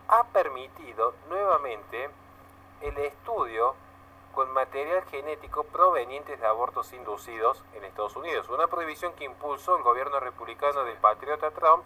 ha 0.07 0.23
permitido 0.25 1.13
nuevamente 1.29 2.09
el 2.81 2.97
estudio 2.97 3.75
con 4.33 4.51
material 4.53 5.03
genético 5.05 5.63
proveniente 5.65 6.37
de 6.37 6.45
abortos 6.45 6.93
inducidos 6.93 7.63
en 7.73 7.83
Estados 7.83 8.15
Unidos. 8.15 8.49
Una 8.49 8.67
prohibición 8.67 9.13
que 9.13 9.25
impulsó 9.25 9.77
el 9.77 9.83
gobierno 9.83 10.19
republicano 10.19 10.83
del 10.85 10.97
patriota 10.97 11.51
Trump 11.51 11.83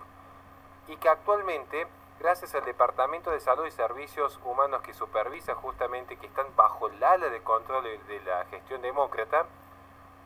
y 0.87 0.95
que 0.97 1.09
actualmente, 1.09 1.87
gracias 2.19 2.53
al 2.53 2.65
Departamento 2.65 3.31
de 3.31 3.39
Salud 3.39 3.65
y 3.65 3.71
Servicios 3.71 4.39
Humanos 4.43 4.81
que 4.81 4.93
supervisa 4.93 5.55
justamente, 5.55 6.17
que 6.17 6.27
están 6.27 6.47
bajo 6.55 6.87
el 6.87 7.03
ala 7.03 7.29
de 7.29 7.41
control 7.41 7.83
de 7.83 8.21
la 8.21 8.45
gestión 8.45 8.81
demócrata, 8.81 9.45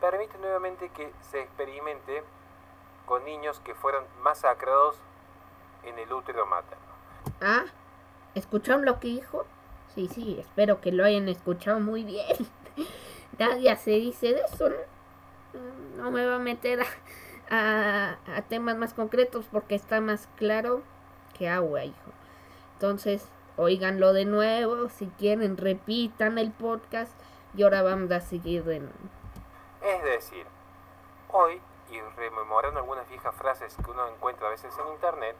permite 0.00 0.36
nuevamente 0.38 0.90
que 0.90 1.12
se 1.30 1.40
experimente 1.40 2.22
con 3.10 3.24
niños 3.24 3.58
que 3.64 3.74
fueron 3.74 4.04
masacrados 4.22 4.96
en 5.82 5.98
el 5.98 6.12
útero 6.12 6.46
materno. 6.46 6.84
Ah, 7.40 7.64
¿escucharon 8.36 8.84
lo 8.84 9.00
que 9.00 9.08
dijo? 9.08 9.46
Sí, 9.92 10.06
sí, 10.06 10.38
espero 10.38 10.80
que 10.80 10.92
lo 10.92 11.04
hayan 11.04 11.28
escuchado 11.28 11.80
muy 11.80 12.04
bien. 12.04 12.36
Nadie 13.40 13.74
se 13.74 13.90
dice 13.90 14.34
de 14.34 14.42
eso, 14.42 14.68
¿no? 14.68 14.76
No 15.96 16.12
me 16.12 16.24
va 16.24 16.36
a 16.36 16.38
meter 16.38 16.82
a, 17.50 18.16
a, 18.32 18.42
temas 18.42 18.76
más 18.76 18.94
concretos 18.94 19.44
porque 19.50 19.74
está 19.74 20.00
más 20.00 20.28
claro 20.36 20.82
que 21.36 21.48
agua, 21.48 21.84
hijo. 21.84 22.12
Entonces, 22.74 23.28
oíganlo 23.56 24.12
de 24.12 24.24
nuevo, 24.24 24.88
si 24.88 25.06
quieren, 25.18 25.56
repitan 25.56 26.38
el 26.38 26.52
podcast 26.52 27.12
y 27.56 27.64
ahora 27.64 27.82
vamos 27.82 28.12
a 28.12 28.20
seguir 28.20 28.62
de 28.62 28.78
nuevo. 28.78 28.94
Es 29.82 30.04
decir, 30.04 30.46
hoy, 31.32 31.60
y 31.90 32.00
rememorando 32.16 32.80
algunas 32.80 33.08
viejas 33.08 33.34
frases 33.34 33.76
que 33.76 33.90
uno 33.90 34.06
encuentra 34.08 34.46
a 34.46 34.50
veces 34.50 34.72
en 34.78 34.92
internet, 34.92 35.36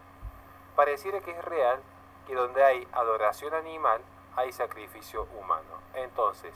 pareciera 0.76 1.20
que 1.20 1.30
es 1.30 1.44
real 1.44 1.80
que 2.26 2.34
donde 2.34 2.62
hay 2.62 2.86
adoración 2.92 3.54
animal, 3.54 4.00
hay 4.36 4.52
sacrificio 4.52 5.26
humano. 5.38 5.80
Entonces... 5.94 6.54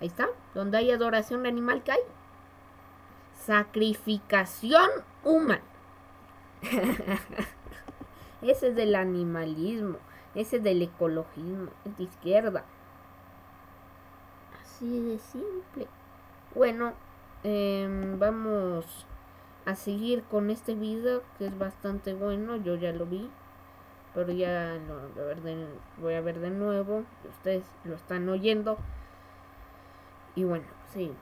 Ahí 0.00 0.08
está, 0.08 0.28
donde 0.54 0.78
hay 0.78 0.90
adoración 0.90 1.46
animal, 1.46 1.82
¿qué 1.82 1.92
hay? 1.92 2.00
Sacrificación 3.34 4.88
humana. 5.24 5.62
ese 8.42 8.68
es 8.68 8.76
del 8.76 8.94
animalismo, 8.94 9.98
ese 10.34 10.56
es 10.56 10.62
del 10.62 10.82
ecologismo, 10.82 11.70
es 11.84 11.96
de 11.96 12.04
izquierda. 12.04 12.64
Así 14.60 15.00
de 15.00 15.18
simple. 15.18 15.88
Bueno, 16.54 16.92
em, 17.42 18.18
vamos 18.18 19.06
a 19.66 19.74
seguir 19.74 20.24
con 20.24 20.50
este 20.50 20.74
video 20.74 21.22
que 21.36 21.46
es 21.46 21.58
bastante 21.58 22.14
bueno, 22.14 22.56
yo 22.56 22.76
ya 22.76 22.92
lo 22.92 23.04
vi 23.04 23.30
pero 24.16 24.32
ya 24.32 24.78
lo 24.88 24.94
voy 25.98 26.14
a, 26.14 26.22
ver 26.22 26.40
de, 26.40 26.48
nuevo. 26.48 27.04
Ustedes 27.28 27.70
lo 27.84 27.96
están 27.96 28.26
oyendo. 28.30 28.78
Y 30.34 30.44
bueno, 30.44 30.64
sí. 30.90 31.14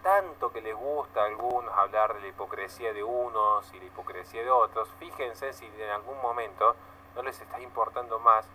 Tanto 0.00 0.52
que 0.52 0.60
les 0.60 0.76
gusta 0.76 1.22
a 1.22 1.26
algunos 1.26 1.76
hablar 1.76 2.14
de 2.14 2.20
la 2.20 2.28
hipocresía 2.28 2.92
de 2.92 3.02
unos 3.02 3.74
y 3.74 3.80
la 3.80 3.86
hipocresía 3.86 4.44
de 4.44 4.50
otros, 4.50 4.88
fíjense 5.00 5.52
si 5.52 5.66
en 5.66 5.90
algún 5.90 6.16
momento 6.22 6.76
no 7.16 7.24
les 7.24 7.40
está 7.40 7.60
importando 7.60 8.20
más 8.20 8.46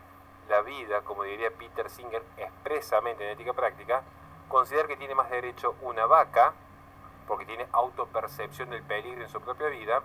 la 0.47 0.61
vida, 0.61 1.01
como 1.01 1.23
diría 1.23 1.51
Peter 1.51 1.89
Singer 1.89 2.23
expresamente 2.37 3.25
en 3.25 3.31
ética 3.31 3.51
práctica, 3.51 4.01
considerar 4.47 4.87
que 4.87 4.95
tiene 4.95 5.13
más 5.13 5.29
derecho 5.29 5.75
una 5.81 6.05
vaca, 6.05 6.53
porque 7.27 7.45
tiene 7.45 7.67
autopercepción 7.71 8.69
del 8.69 8.83
peligro 8.83 9.23
en 9.23 9.29
su 9.29 9.41
propia 9.41 9.67
vida, 9.67 10.01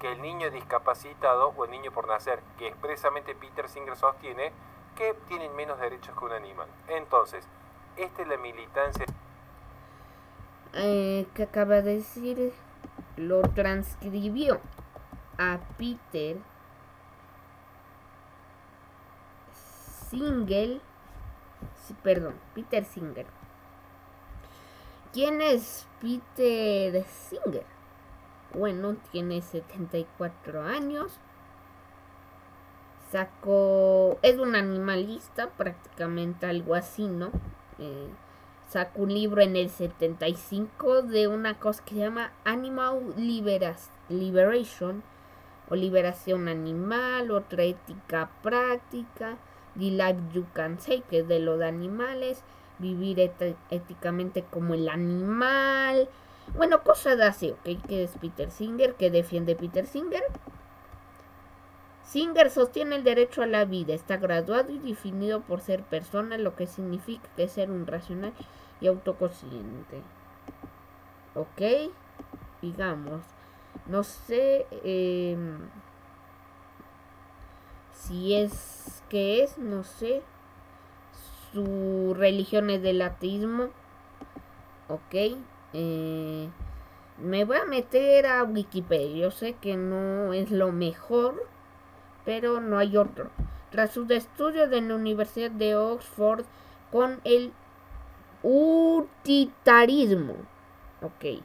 que 0.00 0.12
el 0.12 0.22
niño 0.22 0.50
discapacitado 0.50 1.54
o 1.56 1.64
el 1.64 1.70
niño 1.70 1.92
por 1.92 2.08
nacer, 2.08 2.40
que 2.58 2.68
expresamente 2.68 3.34
Peter 3.34 3.68
Singer 3.68 3.96
sostiene 3.96 4.52
que 4.96 5.14
tienen 5.28 5.54
menos 5.56 5.78
derechos 5.78 6.16
que 6.16 6.24
un 6.24 6.32
animal. 6.32 6.68
Entonces, 6.88 7.46
esta 7.96 8.22
es 8.22 8.28
la 8.28 8.36
militancia 8.36 9.06
eh, 10.76 11.26
que 11.34 11.44
acaba 11.44 11.82
de 11.82 11.96
decir, 11.96 12.52
lo 13.16 13.42
transcribió 13.42 14.60
a 15.38 15.58
Peter 15.78 16.38
Singer, 20.10 20.80
perdón, 22.02 22.34
Peter 22.56 22.84
Singer. 22.84 23.26
¿Quién 25.14 25.40
es 25.40 25.86
Peter 26.00 27.04
Singer? 27.06 27.64
bueno, 28.54 28.96
tiene 29.12 29.42
74 29.42 30.62
años. 30.62 31.12
Sacó, 33.10 34.18
es 34.22 34.38
un 34.38 34.56
animalista, 34.56 35.50
prácticamente 35.50 36.46
algo 36.46 36.74
así, 36.74 37.06
¿no? 37.06 37.30
Eh, 37.78 38.08
sacó 38.68 39.02
un 39.02 39.14
libro 39.14 39.40
en 39.40 39.54
el 39.56 39.70
75 39.70 41.02
de 41.02 41.28
una 41.28 41.58
cosa 41.60 41.84
que 41.84 41.94
se 41.94 42.00
llama 42.00 42.32
Animal 42.44 43.14
Liberation 43.16 45.04
o 45.68 45.76
Liberación 45.76 46.48
Animal, 46.48 47.30
otra 47.30 47.62
ética 47.62 48.30
práctica, 48.42 49.36
The 49.78 49.90
Life 49.90 50.20
You 50.32 50.46
Can 50.52 50.80
Say, 50.80 51.02
que 51.08 51.20
es 51.20 51.28
de 51.28 51.38
los 51.38 51.62
animales, 51.62 52.42
vivir 52.78 53.18
éticamente 53.70 54.44
como 54.50 54.74
el 54.74 54.88
animal, 54.88 56.08
bueno, 56.52 56.82
cosas 56.82 57.20
así, 57.20 57.50
¿ok? 57.50 57.86
Que 57.86 58.04
es 58.04 58.12
Peter 58.20 58.50
Singer, 58.50 58.94
que 58.94 59.10
defiende 59.10 59.56
Peter 59.56 59.86
Singer. 59.86 60.22
Singer 62.04 62.50
sostiene 62.50 62.96
el 62.96 63.04
derecho 63.04 63.42
a 63.42 63.46
la 63.46 63.64
vida, 63.64 63.94
está 63.94 64.18
graduado 64.18 64.70
y 64.70 64.78
definido 64.78 65.40
por 65.40 65.60
ser 65.60 65.82
persona, 65.82 66.36
lo 66.36 66.54
que 66.54 66.66
significa 66.66 67.28
que 67.34 67.44
es 67.44 67.52
ser 67.52 67.70
un 67.70 67.86
racional 67.86 68.32
y 68.80 68.86
autoconsciente. 68.86 70.02
¿Ok? 71.34 71.90
Digamos, 72.60 73.22
no 73.86 74.04
sé 74.04 74.66
em, 74.84 75.58
si 77.92 78.34
es 78.34 79.02
que 79.08 79.42
es, 79.42 79.58
no 79.58 79.82
sé. 79.82 80.22
Su 81.54 82.14
religión 82.14 82.66
del 82.66 83.00
ateísmo. 83.00 83.70
¿Ok? 84.88 85.14
Eh, 85.72 86.48
me 87.18 87.44
voy 87.44 87.56
a 87.58 87.64
meter 87.64 88.26
a 88.26 88.42
Wikipedia. 88.44 89.26
Yo 89.26 89.30
sé 89.30 89.54
que 89.54 89.76
no 89.76 90.32
es 90.32 90.50
lo 90.50 90.72
mejor, 90.72 91.46
pero 92.24 92.60
no 92.60 92.78
hay 92.78 92.96
otro. 92.96 93.30
Tras 93.70 93.92
sus 93.92 94.10
estudios 94.10 94.72
en 94.72 94.88
la 94.88 94.96
Universidad 94.96 95.52
de 95.52 95.76
Oxford 95.76 96.44
con 96.90 97.20
el 97.24 97.52
utilitarismo. 98.42 100.34
Ok. 101.02 101.40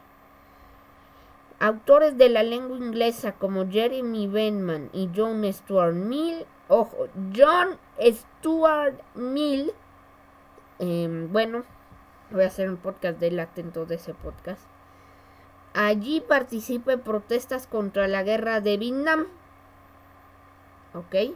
Autores 1.59 2.17
de 2.17 2.29
la 2.29 2.43
lengua 2.43 2.77
inglesa 2.77 3.33
como 3.33 3.69
Jeremy 3.69 4.27
Benman 4.27 4.89
y 4.93 5.09
John 5.15 5.43
Stuart 5.51 5.93
Mill. 5.93 6.45
Ojo, 6.67 7.07
John 7.35 7.77
Stuart 7.99 9.01
Mill. 9.15 9.71
Em, 10.79 11.31
bueno, 11.31 11.63
Voy 12.31 12.43
a 12.43 12.47
hacer 12.47 12.69
un 12.69 12.77
podcast 12.77 13.19
del 13.19 13.39
atento 13.39 13.87
de 13.87 13.95
ese 13.95 14.13
podcast. 14.13 14.61
Allí 15.73 16.21
participa 16.21 16.93
en 16.93 16.99
protestas 16.99 17.65
contra 17.65 18.07
la 18.07 18.21
guerra 18.21 18.61
de 18.61 18.77
Vietnam. 18.77 19.25
¿Ok? 20.93 21.33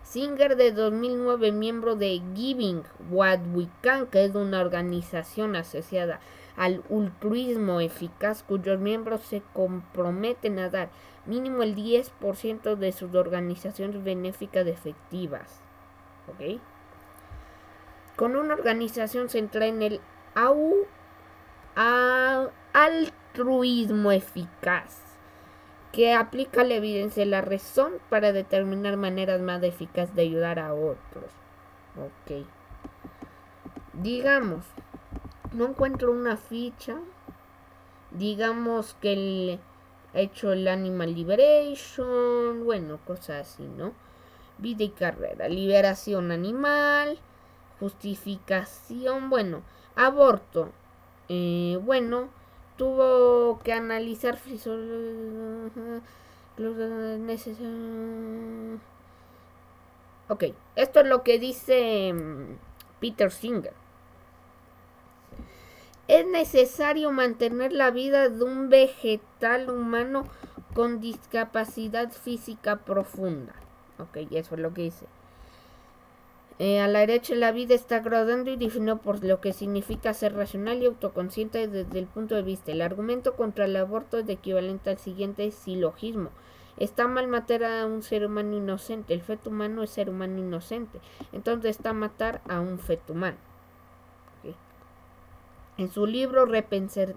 Singer 0.02 0.56
de 0.56 0.72
2009, 0.72 1.52
miembro 1.52 1.94
de 1.94 2.22
Giving 2.34 2.82
What 3.10 3.40
We 3.52 3.68
Can, 3.82 4.06
que 4.06 4.24
es 4.24 4.34
una 4.34 4.60
organización 4.60 5.54
asociada 5.54 6.20
al 6.56 6.82
altruismo 6.90 7.80
eficaz 7.80 8.42
cuyos 8.42 8.80
miembros 8.80 9.20
se 9.20 9.42
comprometen 9.52 10.58
a 10.58 10.70
dar 10.70 10.88
mínimo 11.28 11.62
el 11.62 11.76
10% 11.76 12.74
de 12.76 12.92
sus 12.92 13.14
organizaciones 13.14 14.02
benéficas 14.02 14.66
efectivas. 14.66 15.60
¿Ok? 16.26 16.60
Con 18.16 18.34
una 18.34 18.54
organización 18.54 19.28
centrada 19.28 19.66
en 19.66 19.82
el 19.82 20.00
altruismo 22.72 24.10
eficaz 24.10 25.08
que 25.92 26.14
aplica 26.14 26.64
la 26.64 26.74
evidencia 26.74 27.22
y 27.22 27.26
la 27.26 27.40
razón 27.40 27.94
para 28.10 28.32
determinar 28.32 28.96
maneras 28.96 29.40
más 29.40 29.62
eficaces 29.62 30.14
de 30.14 30.22
ayudar 30.22 30.58
a 30.58 30.74
otros. 30.74 31.30
Ok. 31.96 32.46
Digamos, 33.94 34.64
no 35.52 35.66
encuentro 35.66 36.10
una 36.10 36.36
ficha. 36.36 36.98
Digamos 38.10 38.94
que 39.00 39.12
el 39.12 39.60
hecho 40.14 40.52
el 40.52 40.68
Animal 40.68 41.14
Liberation, 41.14 42.64
bueno, 42.64 42.98
cosas 43.04 43.48
así, 43.48 43.64
¿no? 43.64 43.92
Vida 44.58 44.84
y 44.84 44.90
carrera, 44.90 45.48
liberación 45.48 46.32
animal, 46.32 47.18
justificación, 47.78 49.30
bueno, 49.30 49.62
aborto, 49.94 50.70
eh, 51.28 51.78
bueno, 51.82 52.28
tuvo 52.76 53.60
que 53.62 53.72
analizar 53.72 54.38
Ok, 60.28 60.44
esto 60.76 61.00
es 61.00 61.06
lo 61.06 61.22
que 61.22 61.38
dice 61.38 62.12
mm, 62.12 62.56
Peter 63.00 63.30
Singer. 63.30 63.72
Es 66.08 66.26
necesario 66.26 67.12
mantener 67.12 67.70
la 67.72 67.90
vida 67.90 68.30
de 68.30 68.42
un 68.42 68.70
vegetal 68.70 69.68
humano 69.68 70.24
con 70.72 71.00
discapacidad 71.00 72.10
física 72.10 72.76
profunda. 72.76 73.52
Ok, 73.98 74.16
eso 74.30 74.54
es 74.54 74.60
lo 74.60 74.72
que 74.72 74.82
dice. 74.82 75.04
Eh, 76.58 76.80
a 76.80 76.88
la 76.88 77.00
derecha 77.00 77.34
la 77.34 77.52
vida 77.52 77.74
está 77.74 78.00
graduando 78.00 78.50
y 78.50 78.56
definido 78.56 78.96
por 78.96 79.22
lo 79.22 79.42
que 79.42 79.52
significa 79.52 80.14
ser 80.14 80.34
racional 80.34 80.82
y 80.82 80.86
autoconsciente 80.86 81.68
desde 81.68 81.98
el 81.98 82.06
punto 82.06 82.34
de 82.34 82.42
vista. 82.42 82.72
El 82.72 82.80
argumento 82.80 83.36
contra 83.36 83.66
el 83.66 83.76
aborto 83.76 84.18
es 84.18 84.28
equivalente 84.30 84.88
al 84.88 84.98
siguiente 84.98 85.50
silogismo. 85.50 86.30
Está 86.78 87.06
mal 87.06 87.28
matar 87.28 87.64
a 87.64 87.84
un 87.84 88.02
ser 88.02 88.24
humano 88.24 88.56
inocente. 88.56 89.12
El 89.12 89.20
feto 89.20 89.50
humano 89.50 89.82
es 89.82 89.90
ser 89.90 90.08
humano 90.08 90.38
inocente. 90.38 91.00
Entonces 91.32 91.72
está 91.72 91.92
matar 91.92 92.40
a 92.48 92.60
un 92.60 92.78
feto 92.78 93.12
humano. 93.12 93.47
En 95.78 95.90
su 95.92 96.06
libro 96.06 96.44
Repensar, 96.44 97.14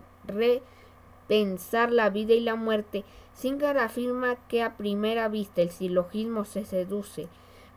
la 1.92 2.10
vida 2.12 2.34
y 2.34 2.40
la 2.40 2.56
muerte, 2.56 3.04
Singer 3.34 3.80
afirma 3.80 4.36
que 4.48 4.62
a 4.62 4.78
primera 4.78 5.28
vista 5.30 5.64
el 5.64 5.72
silogismo 5.72 6.46
se 6.46 6.64
seduce 6.64 7.28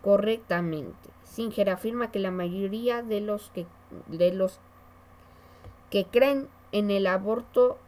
correctamente. 0.02 1.08
Singer 1.24 1.70
afirma 1.70 2.10
que 2.10 2.18
la 2.18 2.30
mayoría 2.30 3.02
de 3.02 3.22
los 3.22 3.48
que, 3.50 3.66
de 4.08 4.34
los 4.34 4.60
que 5.90 6.04
creen 6.04 6.48
en 6.72 6.90
el 6.90 7.06
aborto 7.06 7.78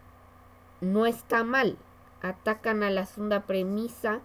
no 0.81 1.05
está 1.05 1.45
mal. 1.45 1.77
Atacan 2.23 2.83
a 2.83 2.89
la 2.89 3.05
segunda 3.05 3.43
premisa, 3.45 4.21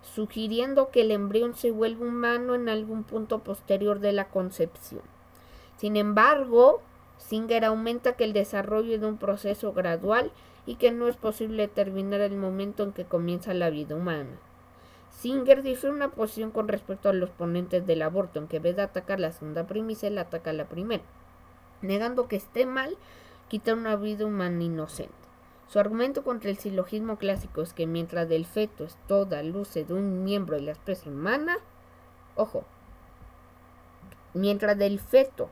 sugiriendo 0.00 0.90
que 0.90 1.02
el 1.02 1.10
embrión 1.10 1.54
se 1.54 1.70
vuelve 1.70 2.08
humano 2.08 2.54
en 2.54 2.70
algún 2.70 3.04
punto 3.04 3.40
posterior 3.40 4.00
de 4.00 4.12
la 4.12 4.28
concepción. 4.28 5.02
Sin 5.76 5.96
embargo, 5.96 6.80
Singer 7.18 7.64
aumenta 7.64 8.12
que 8.12 8.24
el 8.24 8.32
desarrollo 8.32 8.94
es 8.94 9.02
un 9.02 9.16
proceso 9.16 9.72
gradual 9.72 10.30
y 10.66 10.76
que 10.76 10.90
no 10.90 11.08
es 11.08 11.16
posible 11.16 11.62
determinar 11.62 12.20
el 12.20 12.36
momento 12.36 12.82
en 12.82 12.92
que 12.92 13.04
comienza 13.04 13.54
la 13.54 13.70
vida 13.70 13.94
humana. 13.94 14.38
Singer 15.10 15.62
dice 15.62 15.88
una 15.88 16.10
posición 16.10 16.50
con 16.50 16.68
respecto 16.68 17.08
a 17.08 17.14
los 17.14 17.30
ponentes 17.30 17.86
del 17.86 18.02
aborto, 18.02 18.38
en 18.38 18.48
que 18.48 18.58
en 18.58 18.64
vez 18.64 18.76
de 18.76 18.82
atacar 18.82 19.18
la 19.18 19.32
segunda 19.32 19.66
premisa, 19.66 20.08
él 20.08 20.18
ataca 20.18 20.52
la 20.52 20.66
primera, 20.66 21.04
negando 21.80 22.28
que 22.28 22.36
esté 22.36 22.66
mal 22.66 22.96
quitar 23.48 23.74
una 23.74 23.96
vida 23.96 24.26
humana 24.26 24.62
inocente. 24.62 25.14
Su 25.68 25.80
argumento 25.80 26.22
contra 26.22 26.50
el 26.50 26.58
silogismo 26.58 27.16
clásico 27.16 27.62
es 27.62 27.72
que 27.72 27.86
mientras 27.86 28.28
del 28.28 28.44
feto 28.44 28.84
es 28.84 28.96
toda 29.08 29.42
luce 29.42 29.84
de 29.84 29.94
un 29.94 30.22
miembro 30.22 30.56
de 30.56 30.62
la 30.62 30.72
especie 30.72 31.10
humana, 31.10 31.58
ojo, 32.36 32.64
mientras 34.34 34.78
del 34.78 35.00
feto 35.00 35.48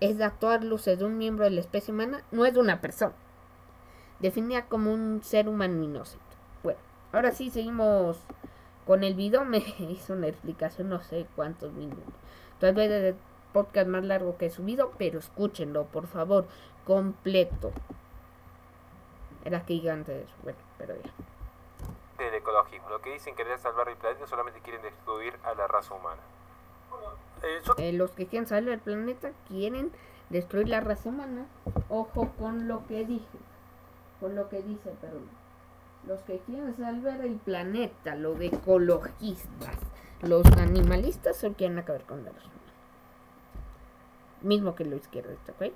es 0.00 0.18
de 0.18 0.30
todas 0.30 0.64
luces 0.64 0.98
de 0.98 1.04
un 1.04 1.18
miembro 1.18 1.44
de 1.44 1.50
la 1.50 1.60
especie 1.60 1.92
humana, 1.92 2.22
no 2.30 2.46
es 2.46 2.54
de 2.54 2.60
una 2.60 2.80
persona. 2.80 3.14
Definida 4.20 4.66
como 4.66 4.92
un 4.92 5.22
ser 5.22 5.48
humano 5.48 5.82
inocente. 5.82 6.24
Bueno, 6.62 6.80
ahora 7.12 7.32
sí 7.32 7.50
seguimos 7.50 8.18
con 8.86 9.04
el 9.04 9.14
video. 9.14 9.44
Me 9.44 9.58
hizo 9.58 10.14
una 10.14 10.28
explicación, 10.28 10.88
no 10.88 11.02
sé 11.02 11.26
cuántos 11.36 11.72
minutos. 11.72 12.14
Tal 12.58 12.74
vez 12.74 12.90
es 12.90 13.14
el 13.14 13.16
podcast 13.52 13.88
más 13.88 14.04
largo 14.04 14.36
que 14.36 14.46
he 14.46 14.50
subido, 14.50 14.92
pero 14.98 15.18
escúchenlo, 15.18 15.86
por 15.86 16.06
favor, 16.06 16.46
completo. 16.84 17.72
Era 19.44 19.64
que 19.64 19.90
antes, 19.90 20.28
bueno, 20.42 20.58
pero 20.76 20.94
ya. 20.96 21.12
Del 22.18 22.34
ecologismo, 22.34 22.88
lo 22.88 23.00
que 23.00 23.12
dicen 23.12 23.36
querer 23.36 23.58
salvar 23.58 23.88
el 23.88 23.96
planeta 23.96 24.26
solamente 24.26 24.60
quieren 24.60 24.82
destruir 24.82 25.38
a 25.44 25.54
la 25.54 25.68
raza 25.68 25.94
humana. 25.94 26.20
Eh, 27.42 27.60
eh, 27.78 27.92
los 27.92 28.10
que 28.12 28.26
quieren 28.26 28.46
salir 28.46 28.70
del 28.70 28.80
planeta 28.80 29.32
quieren 29.48 29.92
destruir 30.30 30.68
la 30.68 30.80
raza 30.80 31.08
humana. 31.08 31.46
Ojo 31.88 32.32
con 32.38 32.68
lo 32.68 32.86
que 32.86 33.04
dije. 33.04 33.38
Con 34.20 34.34
lo 34.34 34.48
que 34.48 34.62
dice, 34.62 34.94
pero 35.00 35.20
los 36.06 36.20
que 36.22 36.38
quieren 36.40 36.74
salvar 36.76 37.20
el 37.20 37.36
planeta, 37.36 38.14
los 38.14 38.40
ecologistas, 38.40 39.76
los 40.22 40.46
animalistas, 40.56 41.36
solo 41.36 41.54
quieren 41.54 41.78
acabar 41.78 42.02
con 42.04 42.24
la 42.24 42.30
raza 42.30 42.46
humana. 42.46 42.58
Mismo 44.42 44.74
que 44.74 44.84
lo 44.84 44.96
izquierdista, 44.96 45.52
¿ok? 45.52 45.72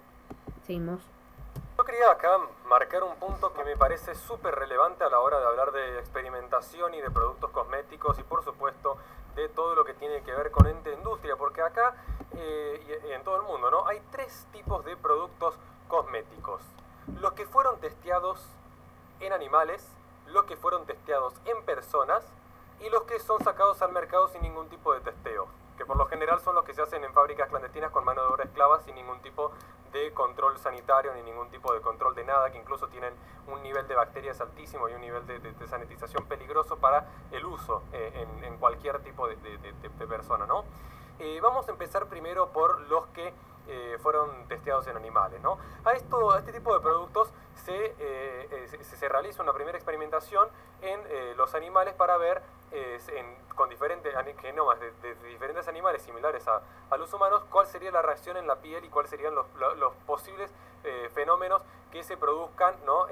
Seguimos. 0.67 1.01
Yo 1.77 1.85
quería 1.85 2.11
acá 2.11 2.29
marcar 2.67 3.03
un 3.03 3.17
punto 3.17 3.53
que 3.53 3.65
me 3.65 3.77
parece 3.77 4.15
súper 4.15 4.55
relevante 4.55 5.05
a 5.05 5.11
la 5.11 5.19
hora 5.19 5.41
de 5.41 5.47
hablar 5.47 5.73
de 5.73 5.99
experimentación 5.99 6.95
y 6.95 7.01
de 7.01 7.11
productos 7.11 7.51
cosméticos 7.51 8.19
y 8.19 8.23
por 8.23 8.45
supuesto 8.45 8.97
de 9.35 9.49
todo 9.49 9.75
lo 9.75 9.85
que 9.85 9.95
tiene 9.95 10.23
que 10.23 10.33
ver 10.33 10.51
con 10.51 10.67
ente 10.67 10.93
industria, 10.93 11.37
porque 11.37 11.63
acá 11.63 11.95
eh, 12.35 13.01
y 13.09 13.13
en 13.13 13.23
todo 13.25 13.37
el 13.37 13.43
mundo 13.43 13.71
¿no? 13.71 13.87
hay 13.87 14.01
tres 14.11 14.47
tipos 14.53 14.85
de 14.85 14.97
productos 14.97 15.55
cosméticos. 15.89 16.63
Los 17.21 17.33
que 17.33 17.47
fueron 17.47 17.79
testeados 17.81 18.45
en 19.21 19.33
animales, 19.33 19.87
los 20.27 20.45
que 20.45 20.57
fueron 20.57 20.87
testeados 20.87 21.35
en 21.45 21.63
personas 21.65 22.25
y 22.81 22.89
los 22.91 23.03
que 23.03 23.21
son 23.21 23.43
sacados 23.45 23.83
al 23.83 23.93
mercado 23.93 24.29
sin 24.29 24.43
ningún 24.43 24.69
tipo 24.69 24.95
de 24.95 25.01
testeo, 25.01 25.47
que 25.77 25.85
por 25.85 25.97
lo 25.97 26.07
general 26.07 26.41
son 26.41 26.55
los 26.55 26.65
que 26.65 26.75
se 26.75 26.83
hacen 26.83 27.05
en 27.05 27.13
fábricas 27.13 27.49
clandestinas 27.49 27.91
con 27.91 28.05
mano 28.05 28.23
de 28.23 28.29
obra 28.29 28.45
esclava 28.45 28.81
sin 28.81 28.95
ningún 28.95 29.21
tipo 29.21 29.53
de 29.93 30.13
control 30.13 30.59
sanitario 30.59 31.15
ni 31.15 31.23
ningún 31.23 31.49
tipo 31.51 31.73
de 31.73 31.81
control 31.81 32.15
de 32.15 32.25
nada, 32.25 32.51
que 32.51 32.59
incluso 32.59 32.89
tienen 32.89 33.15
un 33.47 33.63
nivel 33.63 33.87
de 33.87 33.95
bacterias 33.95 34.41
altísimo 34.41 34.89
y 34.89 34.95
un 34.95 35.01
nivel 35.01 35.27
de, 35.27 35.67
sanitización 35.69 36.27
peligroso 36.27 36.77
para 36.77 37.07
el 37.31 37.45
uso 37.45 37.83
eh, 37.93 38.27
en, 38.43 38.57
cualquier 38.59 39.01
tipo 39.03 39.27
de, 39.29 39.37
persona. 40.09 40.47
¿no? 40.47 40.65
Eh, 41.19 41.41
vamos 41.43 41.69
a 41.69 41.73
empezar 41.73 42.07
primero 42.07 42.49
por 42.53 42.81
los 42.83 43.07
que 43.09 43.33
eh, 43.69 43.99
fueron 44.03 44.49
testeados 44.49 44.87
en 44.87 44.97
animales. 44.97 45.41
¿no? 45.41 45.59
A, 45.85 45.93
esto, 45.93 46.33
a 46.33 46.39
este 46.39 46.53
tipo 46.53 46.75
de 46.75 46.81
productos 46.81 47.33
se, 47.55 47.95
se, 48.83 49.09
realiza 49.09 49.43
una 49.43 49.53
primera 49.53 49.77
experimentación 49.77 50.49
en 50.81 51.37
los 51.37 51.55
animales 51.55 51.95
para 51.95 52.17
ver 52.17 52.43
con 53.55 53.69
diferentes 53.69 54.15
genomas 54.41 54.79
de, 54.81 55.15
diferentes 55.29 55.69
animales 55.69 56.03
similares 56.03 56.47
a, 56.49 56.63
los 56.97 57.13
humanos 57.13 57.43
cuál 57.51 57.67
sería 57.67 57.91
la 57.91 58.03
reacción 58.03 58.37
en 58.37 58.47
la 58.47 58.57
piel 58.57 58.85
y 58.85 58.89
cuáles 58.89 59.11
serían 59.11 59.35
los, 59.35 59.47
posibles 60.07 60.51
fenómenos 61.15 61.63
que 61.91 62.03
se 62.03 62.17
produzcan 62.17 62.75
¿no? 62.85 63.07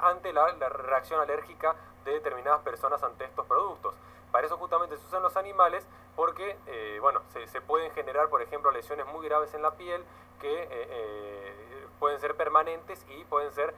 ante 0.00 0.32
la, 0.32 0.52
reacción 0.68 1.20
alérgica 1.20 1.74
de 2.04 2.12
determinadas 2.12 2.60
personas 2.62 3.02
ante 3.02 3.24
estos 3.24 3.46
productos. 3.46 3.94
Para 4.30 4.46
eso 4.46 4.56
justamente 4.58 4.96
se 4.96 5.06
usan 5.06 5.22
los 5.22 5.36
animales 5.36 5.86
porque 6.14 6.56
bueno, 7.00 7.22
se, 7.28 7.60
pueden 7.60 7.90
generar, 7.92 8.28
por 8.28 8.42
ejemplo, 8.42 8.70
lesiones 8.70 9.06
muy 9.06 9.26
graves 9.26 9.54
en 9.54 9.62
la 9.62 9.72
piel 9.72 10.04
que 10.40 11.65
pueden 11.98 12.20
ser 12.20 12.36
permanentes 12.36 13.04
y 13.08 13.24
pueden 13.24 13.52
ser 13.52 13.74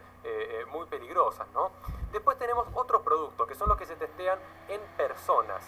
muy 0.70 0.87
peligrosas. 0.87 1.48
¿no? 1.54 1.70
Después 2.12 2.38
tenemos 2.38 2.66
otros 2.74 3.02
productos 3.02 3.46
que 3.46 3.54
son 3.54 3.68
los 3.68 3.78
que 3.78 3.87
se 3.87 3.96
testean 3.96 4.38
en 4.68 4.81
personas. 4.96 5.64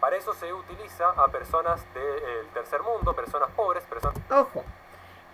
Para 0.00 0.16
eso 0.16 0.32
se 0.34 0.52
utiliza 0.52 1.10
a 1.10 1.28
personas 1.28 1.86
del 1.94 2.48
tercer 2.48 2.82
mundo, 2.82 3.14
personas 3.14 3.50
pobres, 3.52 3.84
personas... 3.84 4.18
Ojo, 4.30 4.64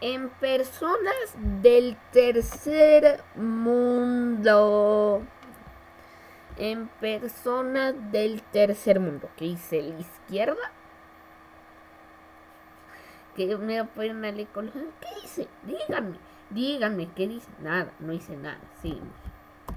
en 0.00 0.28
personas 0.28 1.14
del 1.34 1.96
tercer 2.12 3.24
mundo. 3.34 5.22
En 6.56 6.88
personas 6.88 7.94
del 8.12 8.42
tercer 8.42 9.00
mundo. 9.00 9.28
¿Qué 9.36 9.46
dice 9.46 9.82
la 9.82 9.98
izquierda? 9.98 10.72
Que 13.34 13.56
me 13.56 13.82
voy 13.82 14.08
a 14.08 14.12
una 14.12 14.32
¿Qué 14.32 14.46
dice? 15.22 15.48
Díganme, 15.62 16.18
díganme, 16.50 17.08
¿qué 17.14 17.28
dice? 17.28 17.50
Nada, 17.60 17.92
no 18.00 18.12
dice 18.12 18.36
nada, 18.36 18.58
sí. 18.80 19.00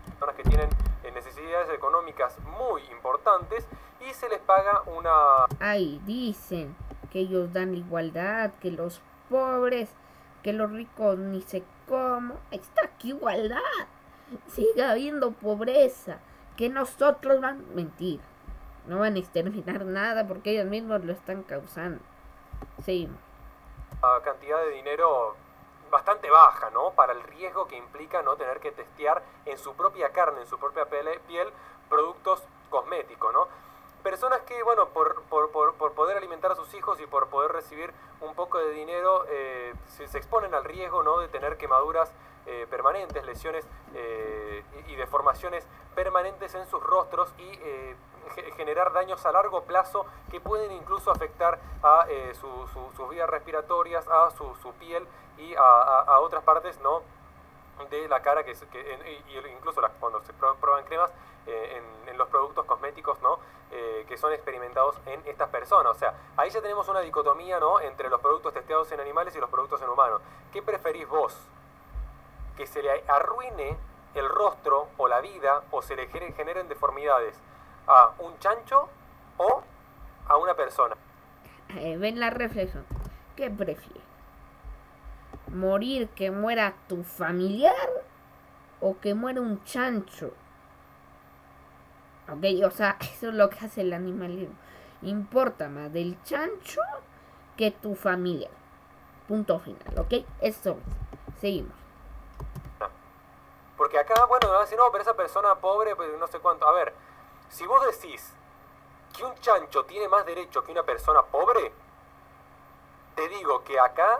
Personas 0.06 0.36
que 0.36 0.44
tienen 0.44 0.70
eh, 1.04 1.12
necesidades 1.12 1.70
económicas 1.70 2.38
muy 2.58 2.82
importantes 2.92 3.68
y 4.00 4.14
se 4.14 4.30
les 4.30 4.40
paga 4.40 4.82
una... 4.86 5.46
Ay, 5.60 6.02
dicen 6.06 6.76
que 7.12 7.20
ellos 7.20 7.54
dan 7.54 7.76
igualdad, 7.76 8.52
que 8.62 8.72
los 8.72 9.02
pobres, 9.30 9.94
que 10.44 10.54
los 10.54 10.72
ricos 10.72 11.18
ni 11.18 11.42
sé 11.42 11.64
cómo. 11.88 12.36
Está 12.52 12.86
aquí 12.86 13.10
igualdad. 13.10 13.60
Sigue 14.48 14.84
habiendo 14.84 15.32
pobreza. 15.32 16.20
Que 16.56 16.70
nosotros 16.70 17.42
van... 17.42 17.66
Mentira. 17.76 18.24
No 18.88 19.00
van 19.00 19.16
a 19.16 19.20
exterminar 19.20 19.86
nada 19.86 20.28
porque 20.28 20.52
ellos 20.52 20.66
mismos 20.66 21.04
lo 21.04 21.14
están 21.14 21.44
causando. 21.44 22.02
Sí. 22.84 23.10
La 24.02 24.22
cantidad 24.24 24.60
de 24.64 24.72
dinero 24.72 25.36
bastante 25.92 26.32
baja, 26.32 26.72
¿no? 26.72 26.92
Para 26.92 27.14
el 27.14 27.22
riesgo 27.24 27.68
que 27.68 27.76
implica 27.76 28.24
no 28.24 28.36
tener 28.38 28.60
que 28.60 28.72
testear 28.72 29.22
en 29.46 29.58
su 29.58 29.76
propia 29.76 30.12
carne, 30.12 30.42
en 30.42 30.48
su 30.48 30.58
propia 30.58 30.86
piel, 31.28 31.54
productos 31.90 32.42
cosméticos, 32.70 33.32
¿no? 33.34 33.48
Personas 34.02 34.40
que, 34.42 34.64
bueno, 34.64 34.90
por, 34.90 35.22
por, 35.30 35.52
poder 35.94 36.18
alimentar 36.18 36.54
a 36.54 36.56
sus 36.56 36.74
hijos 36.74 37.00
y 37.00 37.06
por 37.06 37.28
poder 37.28 37.52
recibir 37.52 37.94
un 38.22 38.34
poco 38.34 38.58
de 38.58 38.72
dinero, 38.72 39.26
eh, 39.30 39.76
se, 39.86 40.06
exponen 40.18 40.56
al 40.56 40.64
riesgo, 40.64 41.04
¿no? 41.04 41.20
De 41.20 41.28
tener 41.28 41.58
quemaduras 41.58 42.12
eh, 42.48 42.66
permanentes, 42.68 43.24
lesiones 43.24 43.68
eh, 43.94 44.64
y 44.88 44.96
deformaciones 44.96 45.68
permanentes 45.94 46.56
en 46.56 46.66
sus 46.66 46.82
rostros 46.82 47.32
y 47.38 47.52
generar 48.56 48.94
daños 48.94 49.26
a 49.26 49.32
largo 49.32 49.64
plazo 49.64 50.06
que 50.30 50.40
pueden 50.40 50.72
incluso 50.72 51.12
afectar 51.12 51.60
a 51.84 52.06
sus 52.34 53.10
vías 53.10 53.30
respiratorias, 53.30 54.08
a 54.08 54.32
su, 54.32 54.56
su 54.62 54.74
piel 54.74 55.08
y 55.38 55.56
a, 55.56 56.20
otras 56.20 56.44
partes 56.44 56.80
no 56.82 57.02
de 57.90 58.08
la 58.08 58.22
cara 58.22 58.44
que, 58.44 58.54
que 58.54 59.52
incluso 59.52 59.82
cuando 60.00 60.22
se 60.22 60.34
prueban 60.34 60.86
cremas 60.86 61.12
eh, 61.48 61.82
en, 62.08 62.18
los 62.18 62.28
productos 62.28 62.66
cosméticos 62.66 63.20
no 63.22 63.40
eh, 63.72 64.06
que 64.08 64.16
son 64.18 64.32
experimentados 64.32 64.96
en 65.08 65.26
estas 65.26 65.50
personas. 65.50 65.96
O 65.96 66.00
sea 66.00 66.14
ahí 66.38 66.50
ya 66.50 66.62
tenemos 66.62 66.88
una 66.88 67.00
dicotomía 67.00 67.60
no 67.60 67.80
entre 67.80 68.10
los 68.10 68.22
productos 68.22 68.54
testeados 68.54 68.92
en 68.92 69.00
animales 69.00 69.36
y 69.36 69.40
los 69.40 69.50
productos 69.50 69.82
en 69.82 69.90
humanos. 69.90 70.22
¿qué 70.52 70.62
preferís 70.62 71.08
vos? 71.08 71.36
que 72.56 72.68
se 72.68 72.84
le 72.84 72.92
arruine 73.08 73.78
el 74.14 74.30
rostro 74.30 74.90
o 74.98 75.08
la 75.08 75.22
vida 75.22 75.64
o 75.72 75.82
se 75.82 75.96
le 75.96 76.08
generen 76.08 76.68
deformidades 76.68 77.40
a 77.92 78.14
un 78.20 78.38
chancho 78.40 78.90
o 79.38 79.62
a 80.28 80.38
una 80.38 80.54
persona 80.56 80.96
eh, 81.70 81.98
ven 81.98 82.20
la 82.20 82.30
reflexión 82.30 82.86
¿qué 83.36 83.50
prefieres? 83.50 84.12
morir 85.54 86.10
que 86.10 86.32
muera 86.32 86.74
tu 86.88 87.04
familiar 87.04 87.90
o 88.80 88.98
que 89.00 89.14
muera 89.14 89.42
un 89.42 89.64
chancho. 89.64 90.34
Ok, 92.30 92.66
o 92.66 92.72
sea, 92.72 92.98
eso 93.02 93.30
es 93.30 93.34
lo 93.34 93.50
que 93.50 93.66
hace 93.66 93.82
el 93.82 93.94
animalismo. 93.94 94.56
Importa 95.02 95.70
más 95.70 95.92
del 95.92 96.22
chancho 96.24 96.82
que 97.58 97.72
tu 97.72 97.96
familia. 97.96 98.50
Punto 99.28 99.60
final, 99.60 100.00
¿ok? 100.00 100.26
Eso 100.40 100.78
Seguimos. 101.40 101.74
Porque 103.78 103.98
acá, 103.98 104.26
bueno, 104.26 104.52
a 104.52 104.62
decir, 104.62 104.78
no, 104.78 104.84
pero 104.92 105.02
esa 105.02 105.16
persona 105.16 105.56
pobre, 105.56 105.96
pues 105.96 106.08
no 106.20 106.28
sé 106.28 106.38
cuánto. 106.38 106.68
A 106.68 106.72
ver, 106.72 106.94
si 107.52 107.68
vos 107.68 107.86
decís 107.86 108.34
que 109.16 109.24
un 109.24 109.36
chancho 109.40 109.84
tiene 109.86 110.08
más 110.08 110.26
derecho 110.26 110.64
que 110.64 110.72
una 110.72 110.84
persona 110.84 111.22
pobre, 111.22 111.72
te 113.16 113.28
digo 113.28 113.64
que 113.64 113.80
acá 113.80 114.20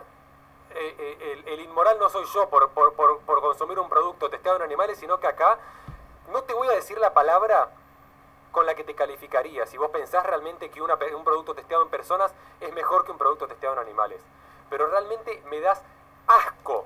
eh, 0.76 0.96
eh, 1.00 1.44
el, 1.48 1.60
inmoral 1.62 1.98
no 1.98 2.10
soy 2.10 2.26
yo 2.34 2.50
por, 2.50 2.70
por, 2.72 3.42
consumir 3.42 3.80
un 3.80 3.90
producto 3.90 4.30
testeado 4.30 4.58
en 4.58 4.64
animales, 4.64 4.98
sino 5.00 5.20
que 5.20 5.28
acá 5.28 5.58
no 6.32 6.44
te 6.44 6.54
voy 6.54 6.68
a 6.68 6.74
decir 6.74 6.98
la 7.00 7.14
palabra 7.14 7.72
con 8.52 8.66
la 8.66 8.76
que 8.76 8.84
te 8.84 8.96
calificaría 8.96 9.66
si 9.66 9.78
vos 9.78 9.90
pensás 9.92 10.26
realmente 10.26 10.70
que 10.70 10.82
una, 10.82 10.98
un 11.16 11.24
producto 11.24 11.56
testeado 11.56 11.84
en 11.84 11.90
personas 11.90 12.34
es 12.60 12.74
mejor 12.74 13.06
que 13.06 13.12
un 13.12 13.18
producto 13.18 13.48
testeado 13.48 13.76
en 13.76 13.82
animales. 13.82 14.22
Pero 14.70 14.88
realmente 14.88 15.42
me 15.50 15.60
das 15.62 15.82
asco. 16.28 16.86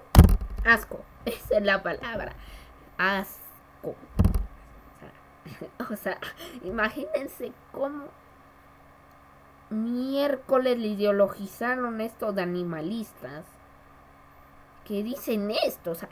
Asco, 0.64 1.00
esa 1.26 1.58
es 1.58 1.64
la 1.64 1.82
palabra. 1.82 2.34
Asco. 2.98 3.96
O 5.92 5.96
sea, 5.96 6.20
imagínense 6.64 7.52
cómo 7.72 8.06
miércoles 9.70 10.78
le 10.78 10.88
ideologizaron 10.88 12.02
esto 12.02 12.32
de 12.34 12.42
animalistas 12.42 13.46
que 14.86 15.04
dicen 15.04 15.52
esto. 15.52 15.92
O 15.92 15.96
sea, 15.96 16.10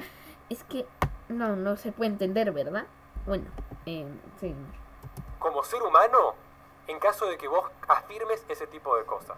es 0.50 0.64
que 0.64 0.86
no, 1.30 1.56
no 1.56 1.78
se 1.78 1.92
puede 1.92 2.12
entender, 2.12 2.52
¿verdad? 2.52 2.86
Bueno, 3.26 3.46
eh, 3.86 4.08
sí. 4.40 4.54
Como 5.40 5.64
ser 5.64 5.82
humano, 5.82 6.36
en 6.88 7.00
caso 7.00 7.26
de 7.28 7.38
que 7.38 7.48
vos 7.48 7.66
afirmes 7.88 8.44
ese 8.50 8.68
tipo 8.68 8.96
de 8.98 9.06
cosas. 9.06 9.38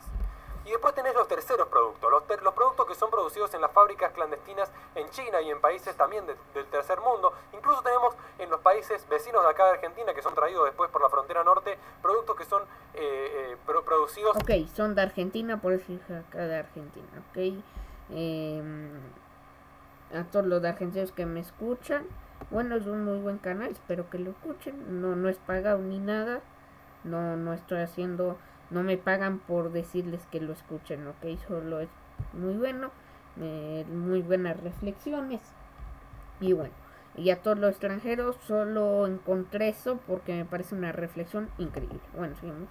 Y 0.65 0.71
después 0.71 0.93
tenés 0.95 1.13
los 1.13 1.28
terceros 1.28 1.67
productos, 1.67 2.10
los, 2.10 2.23
los 2.41 2.54
productos 2.54 2.86
que 2.88 2.95
son 2.95 3.12
producidos 3.12 3.54
en 3.54 3.62
las 3.62 3.71
fábricas 3.71 4.12
clandestinas 4.13 4.71
en 4.95 5.08
China 5.10 5.41
y 5.41 5.51
en 5.51 5.62
países 5.62 5.95
también 5.95 6.25
del 6.25 6.65
tercer 6.67 6.99
mundo. 7.01 7.34
Incluso 7.54 7.82
tenemos 7.84 8.15
en 8.39 8.49
los 8.49 8.60
países 8.62 9.08
vecinos 9.08 9.43
de 9.43 9.49
acá 9.49 9.65
de 9.65 9.71
Argentina, 9.71 10.13
que 10.13 10.21
son 10.21 10.34
traídos 10.34 10.65
después 10.65 10.89
por 10.89 11.01
la 11.01 11.10
frontera 11.10 11.43
norte, 11.43 11.78
productos 12.01 12.36
que 12.36 12.45
son 12.45 12.63
eh, 12.93 13.54
eh 13.54 13.58
producidos... 13.86 14.36
Ok, 14.38 14.67
son 14.73 14.95
de 14.95 15.04
Argentina, 15.04 15.62
por 15.62 15.73
eso 15.73 15.93
acá 16.28 16.47
de 16.47 16.58
Argentina, 16.58 17.23
ok. 17.30 17.63
Eh, 18.12 18.63
a 20.13 20.23
todos 20.25 20.45
los 20.45 20.63
argentinos 20.63 21.12
que 21.12 21.25
me 21.25 21.39
escuchan. 21.39 22.06
Bueno, 22.51 22.75
es 22.75 22.86
un 22.86 23.06
muy 23.06 23.17
buen 23.19 23.38
canal, 23.38 23.71
espero 23.71 24.10
que 24.10 24.19
lo 24.19 24.32
escuchen. 24.32 25.01
No, 25.01 25.15
no 25.15 25.30
es 25.30 25.38
pagado 25.38 25.80
ni 25.80 25.99
nada. 25.99 26.41
No, 27.04 27.38
no 27.38 27.54
estoy 27.54 27.82
haciendo, 27.82 28.38
no 28.75 28.83
me 28.83 28.97
pagan 28.97 29.39
por 29.39 29.71
decirles 29.71 30.27
que 30.31 30.41
lo 30.41 30.51
escuchen, 30.51 31.07
ok, 31.07 31.39
solo 31.47 31.79
es 31.79 31.88
muy 32.33 32.55
bueno, 32.55 32.91
muy 33.38 34.21
buenas 34.21 34.59
reflexiones. 34.61 35.39
Y 36.41 36.51
bueno, 36.51 36.73
y 37.15 37.29
a 37.29 37.41
todos 37.41 37.57
los 37.57 37.71
extranjeros 37.71 38.35
solo 38.45 39.07
encontré 39.07 39.69
eso 39.69 39.97
porque 40.05 40.33
me 40.33 40.43
parece 40.43 40.75
una 40.75 40.91
reflexión 40.91 41.49
increíble. 41.57 42.01
Bueno, 42.17 42.35
sigamos 42.35 42.67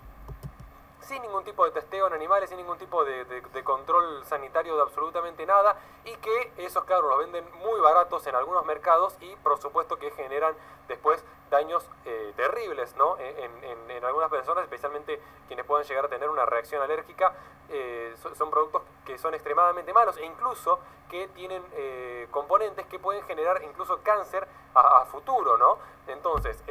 sin 1.04 1.22
ningún 1.22 1.44
tipo 1.44 1.64
de 1.64 1.70
testeo 1.70 2.06
en 2.06 2.14
animales, 2.14 2.48
sin 2.48 2.58
ningún 2.58 2.78
tipo 2.78 3.04
de, 3.04 3.24
control 3.62 4.24
sanitario 4.24 4.76
de 4.76 4.82
absolutamente 4.82 5.46
nada 5.46 5.76
y 6.04 6.14
que 6.16 6.52
esos 6.58 6.84
claro 6.84 7.08
los 7.08 7.18
venden 7.18 7.44
muy 7.58 7.80
baratos 7.80 8.26
en 8.26 8.34
algunos 8.34 8.64
mercados 8.64 9.16
y 9.20 9.34
por 9.36 9.58
supuesto 9.60 9.96
que 9.96 10.10
generan 10.12 10.54
después 10.88 11.24
daños 11.50 11.88
eh, 12.04 12.32
terribles 12.36 12.94
¿no? 12.96 13.16
En, 13.18 14.04
algunas 14.04 14.28
personas, 14.28 14.64
especialmente 14.64 15.18
quienes 15.46 15.64
puedan 15.64 15.86
llegar 15.86 16.04
a 16.04 16.08
tener 16.08 16.28
una 16.28 16.44
reacción 16.44 16.82
alérgica, 16.82 17.32
eh, 17.70 18.14
son, 18.34 18.50
productos 18.50 18.82
que 19.06 19.16
son 19.16 19.32
extremadamente 19.32 19.94
malos 19.94 20.18
e 20.18 20.26
incluso 20.26 20.78
que 21.08 21.28
tienen 21.28 21.64
eh, 21.72 22.28
componentes 22.30 22.84
que 22.86 22.98
pueden 22.98 23.24
generar 23.24 23.62
incluso 23.62 23.98
cáncer 24.02 24.46
a, 24.74 25.00
a 25.00 25.06
futuro, 25.06 25.56
¿no? 25.56 25.78
Entonces, 26.06 26.62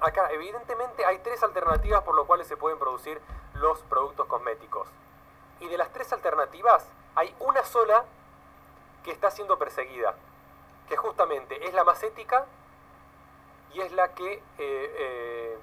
Acá, 0.00 0.28
evidentemente, 0.32 1.04
hay 1.04 1.18
tres 1.18 1.42
alternativas 1.42 2.02
por 2.02 2.16
las 2.16 2.26
cuales 2.26 2.46
se 2.46 2.56
pueden 2.56 2.78
producir 2.78 3.20
los 3.54 3.78
productos 3.82 4.26
cosméticos. 4.26 4.88
Y 5.60 5.68
de 5.68 5.78
las 5.78 5.92
tres 5.92 6.12
alternativas, 6.12 6.86
hay 7.14 7.34
una 7.40 7.64
sola 7.64 8.04
que 9.04 9.12
está 9.12 9.30
siendo 9.30 9.58
perseguida, 9.58 10.14
que 10.88 10.96
justamente 10.96 11.66
es 11.66 11.74
la 11.74 11.84
más 11.84 12.02
ética 12.02 12.46
y 13.72 13.80
es 13.80 13.92
la 13.92 14.14
que, 14.14 14.34
eh, 14.34 14.42
eh, 14.58 15.58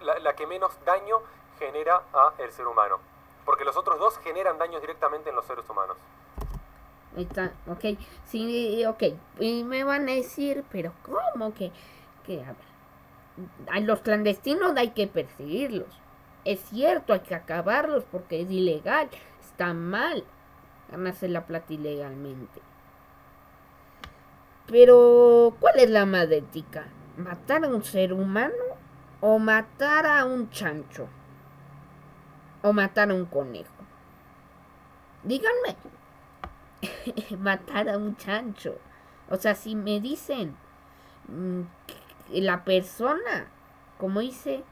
la, 0.00 0.34
que 0.34 0.46
menos 0.46 0.72
daño 0.84 1.20
genera 1.58 2.02
a 2.12 2.32
el 2.38 2.52
ser 2.52 2.66
humano. 2.66 2.98
Porque 3.44 3.64
los 3.64 3.76
otros 3.76 3.98
dos 3.98 4.18
generan 4.18 4.58
daños 4.58 4.80
directamente 4.80 5.30
en 5.30 5.36
los 5.36 5.44
seres 5.44 5.68
humanos. 5.68 5.96
Está, 7.16 7.52
ok, 7.68 7.98
sí, 8.26 8.84
ok. 8.86 9.02
Y 9.38 9.62
me 9.62 9.84
van 9.84 10.08
a 10.08 10.12
decir, 10.12 10.64
pero 10.72 10.92
¿cómo 11.04 11.54
que, 11.54 11.70
que 12.26 12.44
a 13.70 13.80
los 13.80 14.00
clandestinos 14.00 14.76
hay 14.76 14.90
que 14.90 15.06
perseguirlos? 15.06 16.00
Es 16.44 16.60
cierto, 16.60 17.12
hay 17.12 17.20
que 17.20 17.34
acabarlos 17.34 18.04
porque 18.10 18.40
es 18.40 18.50
ilegal, 18.50 19.08
está 19.40 19.72
mal 19.72 20.24
ganarse 20.90 21.28
la 21.28 21.46
plata 21.46 21.72
ilegalmente. 21.72 22.60
Pero, 24.66 25.56
¿cuál 25.60 25.78
es 25.78 25.90
la 25.90 26.06
más 26.06 26.30
ética? 26.30 26.86
¿Matar 27.16 27.64
a 27.64 27.68
un 27.68 27.84
ser 27.84 28.12
humano 28.12 28.54
o 29.20 29.38
matar 29.38 30.06
a 30.06 30.24
un 30.24 30.50
chancho? 30.50 31.08
¿O 32.62 32.72
matar 32.72 33.10
a 33.10 33.14
un 33.14 33.26
conejo? 33.26 33.70
Díganme. 35.22 35.76
matar 37.38 37.88
a 37.88 37.98
un 37.98 38.16
chancho. 38.16 38.78
O 39.30 39.36
sea, 39.36 39.54
si 39.54 39.74
me 39.74 40.00
dicen 40.00 40.56
mm, 41.28 41.62
la 42.28 42.64
persona, 42.64 43.48
como 43.98 44.20
dice 44.20 44.64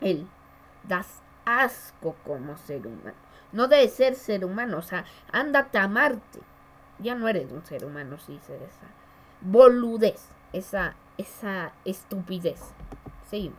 él, 0.00 0.28
das 0.84 1.22
asco 1.44 2.16
como 2.24 2.56
ser 2.56 2.86
humano. 2.86 3.16
No 3.52 3.68
debe 3.68 3.88
ser 3.88 4.14
ser 4.14 4.44
humano, 4.44 4.78
o 4.78 4.82
sea, 4.82 5.04
ándate 5.32 5.78
a 5.78 5.88
Marte. 5.88 6.40
Ya 6.98 7.14
no 7.14 7.28
eres 7.28 7.50
un 7.52 7.64
ser 7.64 7.84
humano 7.84 8.18
si 8.18 8.32
dices 8.32 8.60
esa 8.60 8.86
boludez, 9.40 10.28
esa, 10.52 10.94
esa 11.18 11.72
estupidez. 11.84 12.60
Seguimos. 13.28 13.58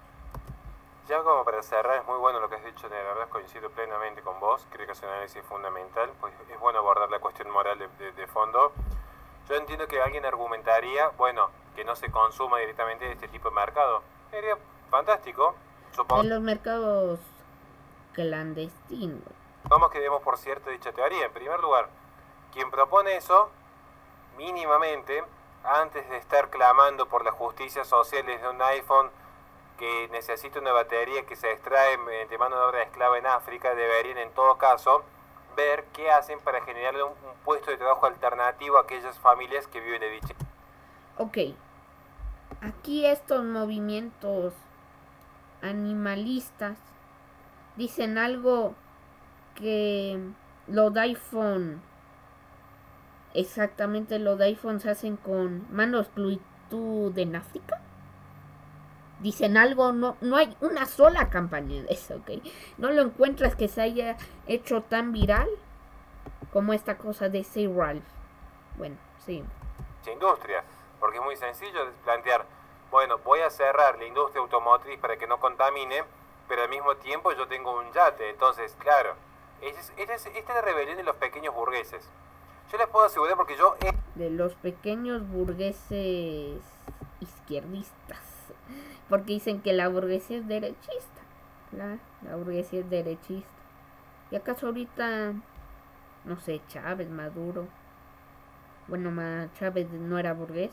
Ya 1.08 1.24
como 1.24 1.46
para 1.46 1.64
cerrar, 1.64 2.02
es 2.02 2.06
muy 2.06 2.18
bueno 2.18 2.40
lo 2.42 2.50
que 2.50 2.56
has 2.56 2.66
dicho, 2.66 2.90
de 2.90 2.96
verdad 2.96 3.30
coincido 3.30 3.70
plenamente 3.70 4.22
con 4.22 4.40
vos, 4.42 4.68
creo 4.70 4.86
que 4.86 4.92
es 4.92 5.02
un 5.02 5.08
análisis 5.08 5.42
fundamental, 5.44 6.12
pues 6.20 6.34
es 6.52 6.60
bueno 6.60 6.80
abordar 6.80 7.10
la 7.10 7.20
cuestión 7.20 7.50
moral 7.50 7.80
de, 7.80 8.28
fondo. 8.28 8.74
Yo 9.48 9.56
entiendo 9.56 9.88
que 9.88 10.02
alguien 10.02 10.26
argumentaría, 10.26 11.08
bueno, 11.18 11.50
que 11.78 11.86
no 11.86 11.96
se 11.96 12.10
consuma 12.10 12.58
directamente 12.58 13.06
de 13.06 13.12
este 13.12 13.28
tipo 13.28 13.50
de 13.50 13.56
mercado. 13.56 14.02
Sería 14.32 14.58
fantástico, 14.90 15.54
supongo. 15.96 16.24
En 16.24 16.30
los 16.30 16.42
mercados 16.42 17.20
clandestinos. 18.14 19.22
Vamos 19.66 19.92
que 19.92 20.00
demos 20.00 20.24
por 20.24 20.40
cierto 20.40 20.72
dicha 20.72 20.92
teoría. 20.92 21.26
En 21.28 21.32
primer 21.32 21.60
lugar, 21.60 21.88
quien 22.52 22.72
propone 22.72 23.16
eso, 23.16 23.52
mínimamente, 24.38 25.24
antes 25.64 26.10
de 26.10 26.18
estar 26.18 26.50
clamando 26.50 27.08
por 27.08 27.24
la 27.24 27.32
justicia 27.32 27.86
social 27.86 28.26
desde 28.26 28.50
un 28.50 28.60
iPhone 28.60 29.12
que 29.78 30.10
necesita 30.12 30.60
una 30.60 30.72
batería 30.72 31.28
que 31.28 31.36
se 31.36 31.52
extrae 31.52 32.00
mediante 32.00 32.40
mano 32.40 32.56
de 32.56 32.64
obra 32.64 32.82
esclava 32.82 33.20
en 33.20 33.28
África, 33.28 33.76
deberían 33.76 34.18
en 34.18 34.32
todo 34.32 34.58
caso 34.58 35.04
ver 35.56 35.86
qué 35.94 36.10
hacen 36.10 36.40
para 36.40 36.62
generarle 36.62 37.04
un, 37.04 37.14
puesto 37.46 37.70
de 37.70 37.78
trabajo 37.78 38.08
alternativo 38.08 38.78
a 38.78 38.82
aquellas 38.82 39.20
familias 39.20 39.68
que 39.68 39.80
viven 39.80 40.02
de 40.02 40.10
dicha. 40.10 40.34
Ok, 41.20 41.38
aquí 42.62 43.06
estos 43.06 43.44
movimientos 43.44 44.54
animalistas 45.62 46.78
dicen 47.76 48.18
algo 48.18 48.76
que 49.56 50.20
los 50.68 50.96
iPhone, 50.98 51.82
exactamente 53.34 54.20
los 54.20 54.40
iPhone 54.42 54.80
se 54.80 54.90
hacen 54.90 55.18
con 55.18 55.66
manos 55.74 56.10
Bluetooth 56.16 57.18
en 57.18 57.36
África. 57.36 57.82
Dicen 59.20 59.58
algo, 59.58 59.94
no, 59.94 60.16
no 60.22 60.36
hay 60.36 60.56
una 60.62 60.86
sola 60.86 61.30
campaña 61.30 61.82
de 61.82 61.92
eso, 61.92 62.18
¿ok? 62.18 62.44
No 62.78 62.92
lo 62.92 63.02
encuentras 63.02 63.56
que 63.56 63.68
se 63.68 63.82
haya 63.82 64.16
hecho 64.46 64.84
tan 64.84 65.12
viral 65.12 65.48
como 66.54 66.74
esta 66.74 66.98
cosa 66.98 67.28
de 67.28 67.44
Say 67.44 67.68
Ralph. 67.68 68.04
Bueno, 68.78 68.96
sí. 69.26 69.44
Industria, 70.12 70.64
porque 71.00 71.18
es 71.18 71.24
muy 71.24 71.36
sencillo 71.36 71.80
plantear, 72.04 72.46
bueno, 72.92 73.18
voy 73.20 73.42
a 73.42 73.50
cerrar 73.50 73.98
la 73.98 74.06
industria 74.06 74.42
automotriz 74.42 75.00
para 75.00 75.18
que 75.18 75.28
no 75.28 75.40
contamine, 75.40 76.04
pero 76.48 76.64
al 76.64 76.70
mismo 76.70 76.96
tiempo 76.98 77.32
yo 77.34 77.48
tengo 77.48 77.78
un 77.78 77.92
yate, 77.92 78.30
entonces, 78.30 78.76
claro, 78.80 79.16
esta 79.62 80.14
es, 80.14 80.46
la 80.48 80.62
rebelión 80.62 80.98
de 80.98 81.04
los 81.04 81.16
pequeños 81.16 81.54
burgueses. 81.54 82.10
Yo 82.72 82.78
les 82.78 82.88
puedo 82.88 83.06
asegurar 83.06 83.36
porque 83.36 83.56
yo... 83.56 83.76
De 84.16 84.30
los 84.30 84.54
pequeños 84.56 85.28
burgueses 85.28 86.62
izquierdistas. 87.20 88.20
Porque 89.10 89.34
dicen 89.34 89.62
que 89.62 89.74
la 89.74 89.88
burguesía 89.88 90.38
es 90.38 90.48
derechista. 90.48 91.22
La, 91.72 91.98
la 92.22 92.36
burguesía 92.36 92.82
es 92.82 92.90
derechista. 92.90 93.50
¿Y 94.32 94.36
acaso 94.36 94.68
ahorita, 94.68 95.34
no 96.26 96.40
sé, 96.40 96.62
Chávez, 96.68 97.10
Maduro? 97.10 97.68
Bueno, 98.88 99.12
Chávez 99.58 99.90
no 99.92 100.20
era 100.20 100.34
burgués. 100.34 100.72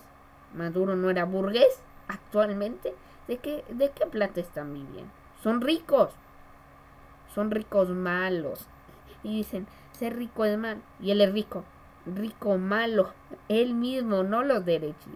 Maduro 0.55 0.97
no 0.97 1.11
era 1.11 1.25
burgués 1.25 1.81
actualmente. 2.09 2.95
¿De 3.29 3.39
qué, 3.39 3.65
¿De 3.69 3.91
qué 3.91 4.07
plata 4.07 4.41
están 4.41 4.73
viviendo? 4.73 5.11
Son 5.43 5.61
ricos. 5.61 6.11
Son 7.35 7.51
ricos 7.51 7.89
malos 7.89 8.69
y 9.25 9.39
dicen, 9.39 9.67
ser 9.93 10.17
rico 10.17 10.45
es 10.45 10.57
mal. 10.57 10.81
Y 11.01 11.11
él 11.11 11.21
es 11.21 11.33
rico, 11.33 11.65
rico 12.07 12.57
malo, 12.59 13.13
él 13.49 13.75
mismo, 13.75 14.23
no 14.23 14.45
los 14.45 14.65
derechos. 14.65 15.13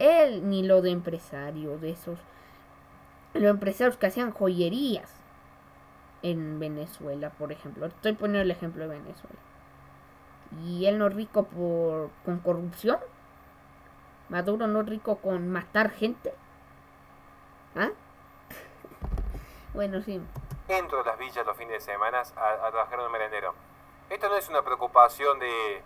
Él 0.00 0.48
ni 0.48 0.64
lo 0.64 0.82
de 0.82 0.90
empresario, 0.90 1.78
de 1.78 1.90
esos, 1.90 2.18
los 3.34 3.50
empresarios 3.50 3.96
que 3.96 4.06
hacían 4.06 4.32
joyerías 4.32 5.08
en 6.22 6.58
Venezuela, 6.58 7.30
por 7.30 7.52
ejemplo. 7.52 7.86
Estoy 7.86 8.14
poniendo 8.14 8.42
el 8.42 8.50
ejemplo 8.50 8.88
de 8.88 8.98
Venezuela. 8.98 9.38
Y 10.64 10.86
él 10.86 10.98
no 10.98 11.06
es 11.06 11.14
rico 11.14 11.44
por, 11.44 12.10
con 12.24 12.38
corrupción. 12.38 12.98
Maduro 14.28 14.66
no 14.66 14.80
es 14.80 14.86
rico 14.88 15.16
con 15.16 15.50
matar 15.50 15.90
gente. 15.90 16.34
¿Ah? 17.76 17.90
bueno, 19.74 20.00
sí 20.02 20.20
entro 20.68 21.00
a 21.00 21.04
las 21.04 21.18
villas 21.18 21.44
los 21.44 21.56
fines 21.56 21.74
de 21.74 21.92
semana 21.92 22.20
a, 22.20 22.70
trabajar 22.70 22.98
en 22.98 23.06
un 23.06 23.12
merendero. 23.12 23.54
Esto 24.08 24.28
no 24.28 24.36
es 24.36 24.48
una 24.48 24.62
preocupación 24.62 25.38
de, 25.38 25.82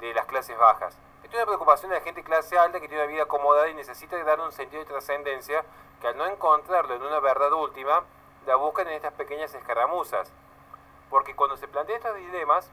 de 0.00 0.14
las 0.14 0.26
clases 0.26 0.56
bajas. 0.56 0.96
Esto 1.22 1.36
es 1.36 1.42
una 1.42 1.46
preocupación 1.46 1.90
de 1.90 1.98
la 1.98 2.04
gente 2.04 2.20
de 2.20 2.24
clase 2.24 2.58
alta 2.58 2.80
que 2.80 2.88
tiene 2.88 3.02
una 3.02 3.12
vida 3.12 3.22
acomodada 3.24 3.68
y 3.68 3.74
necesita 3.74 4.22
darle 4.24 4.44
un 4.44 4.52
sentido 4.52 4.82
de 4.82 4.88
trascendencia 4.88 5.64
que 6.00 6.06
al 6.06 6.16
no 6.16 6.26
encontrarlo 6.26 6.94
en 6.94 7.02
una 7.02 7.18
verdad 7.20 7.52
última, 7.52 8.04
la 8.46 8.54
buscan 8.54 8.86
en 8.88 8.94
estas 8.94 9.12
pequeñas 9.14 9.52
escaramuzas. 9.52 10.32
Porque 11.10 11.34
cuando 11.34 11.56
se 11.56 11.66
plantean 11.66 11.98
estos 11.98 12.16
dilemas, 12.16 12.70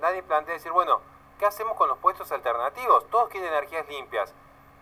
nadie 0.00 0.22
plantea 0.22 0.54
decir, 0.54 0.72
bueno, 0.72 1.00
¿qué 1.42 1.46
hacemos 1.46 1.76
con 1.76 1.88
los 1.88 1.98
puestos 1.98 2.30
alternativos? 2.30 3.04
Todos 3.10 3.28
quieren 3.28 3.48
energías 3.48 3.84
limpias. 3.88 4.32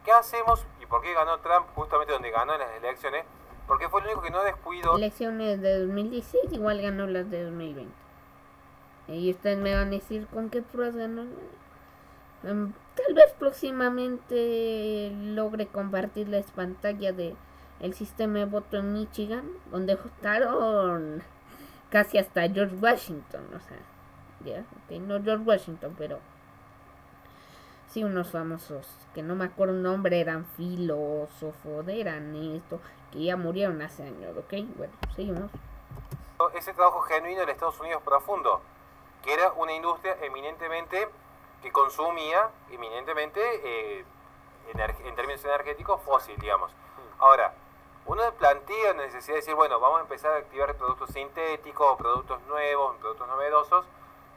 ¿Qué 0.04 0.12
hacemos? 0.12 0.66
¿Y 0.82 0.84
por 0.84 1.00
qué 1.00 1.14
ganó 1.14 1.38
Trump 1.38 1.66
justamente 1.74 2.12
donde 2.12 2.30
ganó 2.30 2.52
en 2.52 2.60
las 2.60 2.70
elecciones? 2.76 3.24
Porque 3.66 3.88
fue 3.88 4.02
el 4.02 4.08
único 4.08 4.20
que 4.20 4.30
no 4.30 4.42
descuidó. 4.42 4.94
Elecciones 4.98 5.62
de 5.62 5.78
2016 5.86 6.52
igual 6.52 6.82
ganó 6.82 7.06
las 7.06 7.30
de 7.30 7.44
2020. 7.44 7.90
Y 9.08 9.30
ustedes 9.30 9.56
me 9.56 9.74
van 9.74 9.88
a 9.88 9.90
decir 9.90 10.26
con 10.26 10.50
qué 10.50 10.60
pruebas 10.60 10.96
ganó. 10.96 11.22
Em, 12.42 12.74
tal 12.94 13.14
vez 13.14 13.32
próximamente 13.38 15.12
logre 15.14 15.66
compartirles 15.66 16.50
pantalla 16.50 17.12
de 17.12 17.36
el 17.80 17.94
sistema 17.94 18.40
de 18.40 18.44
voto 18.44 18.76
en 18.76 18.92
Michigan, 18.92 19.48
donde 19.70 19.94
votaron 19.94 21.22
casi 21.88 22.18
hasta 22.18 22.46
George 22.50 22.76
Washington, 22.76 23.46
o 23.56 23.60
sea, 23.60 23.78
ya, 24.44 24.98
no 24.98 25.22
George 25.22 25.44
Washington, 25.44 25.94
pero 25.96 26.18
sí 27.90 28.04
unos 28.04 28.30
famosos 28.30 28.86
que 29.14 29.22
no 29.22 29.34
me 29.34 29.46
acuerdo 29.46 29.74
el 29.74 29.82
nombre, 29.82 30.20
eran 30.20 30.46
filósofos, 30.56 31.86
eran 31.88 32.34
esto, 32.36 32.80
que 33.10 33.24
ya 33.24 33.36
murieron 33.36 33.82
hace 33.82 34.04
años, 34.04 34.36
¿ok? 34.36 34.54
Bueno, 34.76 34.92
seguimos. 35.14 35.50
Ese 36.54 36.72
trabajo 36.72 37.00
genuino 37.02 37.42
en 37.42 37.48
Estados 37.48 37.78
Unidos 37.80 38.02
profundo, 38.02 38.62
que 39.22 39.34
era 39.34 39.52
una 39.52 39.72
industria 39.72 40.16
eminentemente 40.22 41.08
que 41.62 41.72
consumía, 41.72 42.48
eminentemente, 42.70 43.40
eh, 43.42 44.04
en, 44.72 45.14
términos 45.14 45.44
energéticos, 45.44 46.00
fósil, 46.02 46.38
digamos. 46.38 46.72
Ahora, 47.18 47.52
uno 48.06 48.22
plantea 48.38 48.94
la 48.94 49.02
necesidad 49.02 49.34
de 49.34 49.40
decir, 49.40 49.54
bueno, 49.54 49.78
vamos 49.80 49.98
a 49.98 50.02
empezar 50.02 50.32
a 50.32 50.36
activar 50.36 50.74
productos 50.76 51.10
sintéticos, 51.10 51.98
productos 51.98 52.40
nuevos, 52.42 52.96
productos 52.96 53.28
novedosos, 53.28 53.84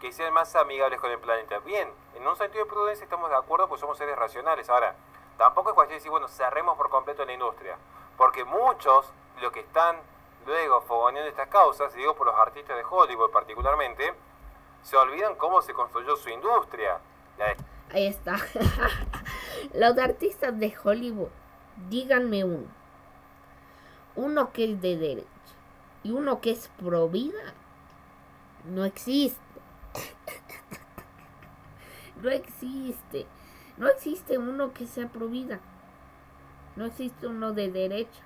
que 0.04 0.12
sean 0.12 0.34
más 0.34 0.54
amigables 0.58 1.00
con 1.00 1.10
el 1.12 1.18
planeta. 1.18 1.60
Bien, 1.60 1.88
en 2.14 2.28
un 2.28 2.36
sentido 2.36 2.66
de 2.66 2.70
prudencia 2.70 3.06
estamos 3.06 3.30
de 3.30 3.38
acuerdo, 3.38 3.70
pues 3.70 3.80
somos 3.80 3.98
seres 3.98 4.18
racionales. 4.18 4.70
Ahora, 4.70 4.94
tampoco 5.38 5.70
es 5.70 5.76
cuestión 5.76 5.96
de 5.96 6.00
decir, 6.00 6.12
bueno, 6.12 6.28
cerremos 6.28 6.76
por 6.76 6.90
completo 6.90 7.24
la 7.24 7.32
industria. 7.32 7.78
Porque 8.18 8.44
muchos, 8.44 9.10
lo 9.42 9.50
que 9.54 9.62
están 9.62 9.96
luego 10.46 10.82
fogoneando 10.82 11.30
estas 11.30 11.48
causas, 11.48 11.94
digo 11.94 12.16
por 12.16 12.28
los 12.28 12.36
artistas 12.36 12.76
de 12.76 12.84
Hollywood 12.84 13.32
particularmente, 13.32 14.14
se 14.82 14.98
olvidan 14.98 15.36
cómo 15.36 15.62
se 15.62 15.74
construyó 15.74 16.18
su 16.18 16.28
industria. 16.28 17.00
Ahí 17.94 18.08
está. 18.08 18.36
los 19.74 19.98
artistas 19.98 20.60
de 20.60 20.76
Hollywood, 20.84 21.30
díganme 21.88 22.44
uno. 22.44 22.68
Uno 24.18 24.52
que 24.52 24.66
es 24.66 24.82
de 24.82 24.98
derecha 24.98 25.30
y 26.04 26.12
uno 26.12 26.42
que 26.42 26.52
es 26.52 26.68
pro 26.78 27.08
vida. 27.08 27.54
No 28.66 28.84
existe. 28.84 29.43
No 32.24 32.30
existe. 32.30 33.28
No 33.78 33.88
existe 33.88 34.38
uno 34.38 34.74
que 34.74 34.88
sea 34.88 35.10
pro 35.10 35.28
vida. 35.28 35.60
No 36.76 36.86
existe 36.86 37.28
uno 37.28 37.54
de 37.54 37.70
derecha. 37.70 38.22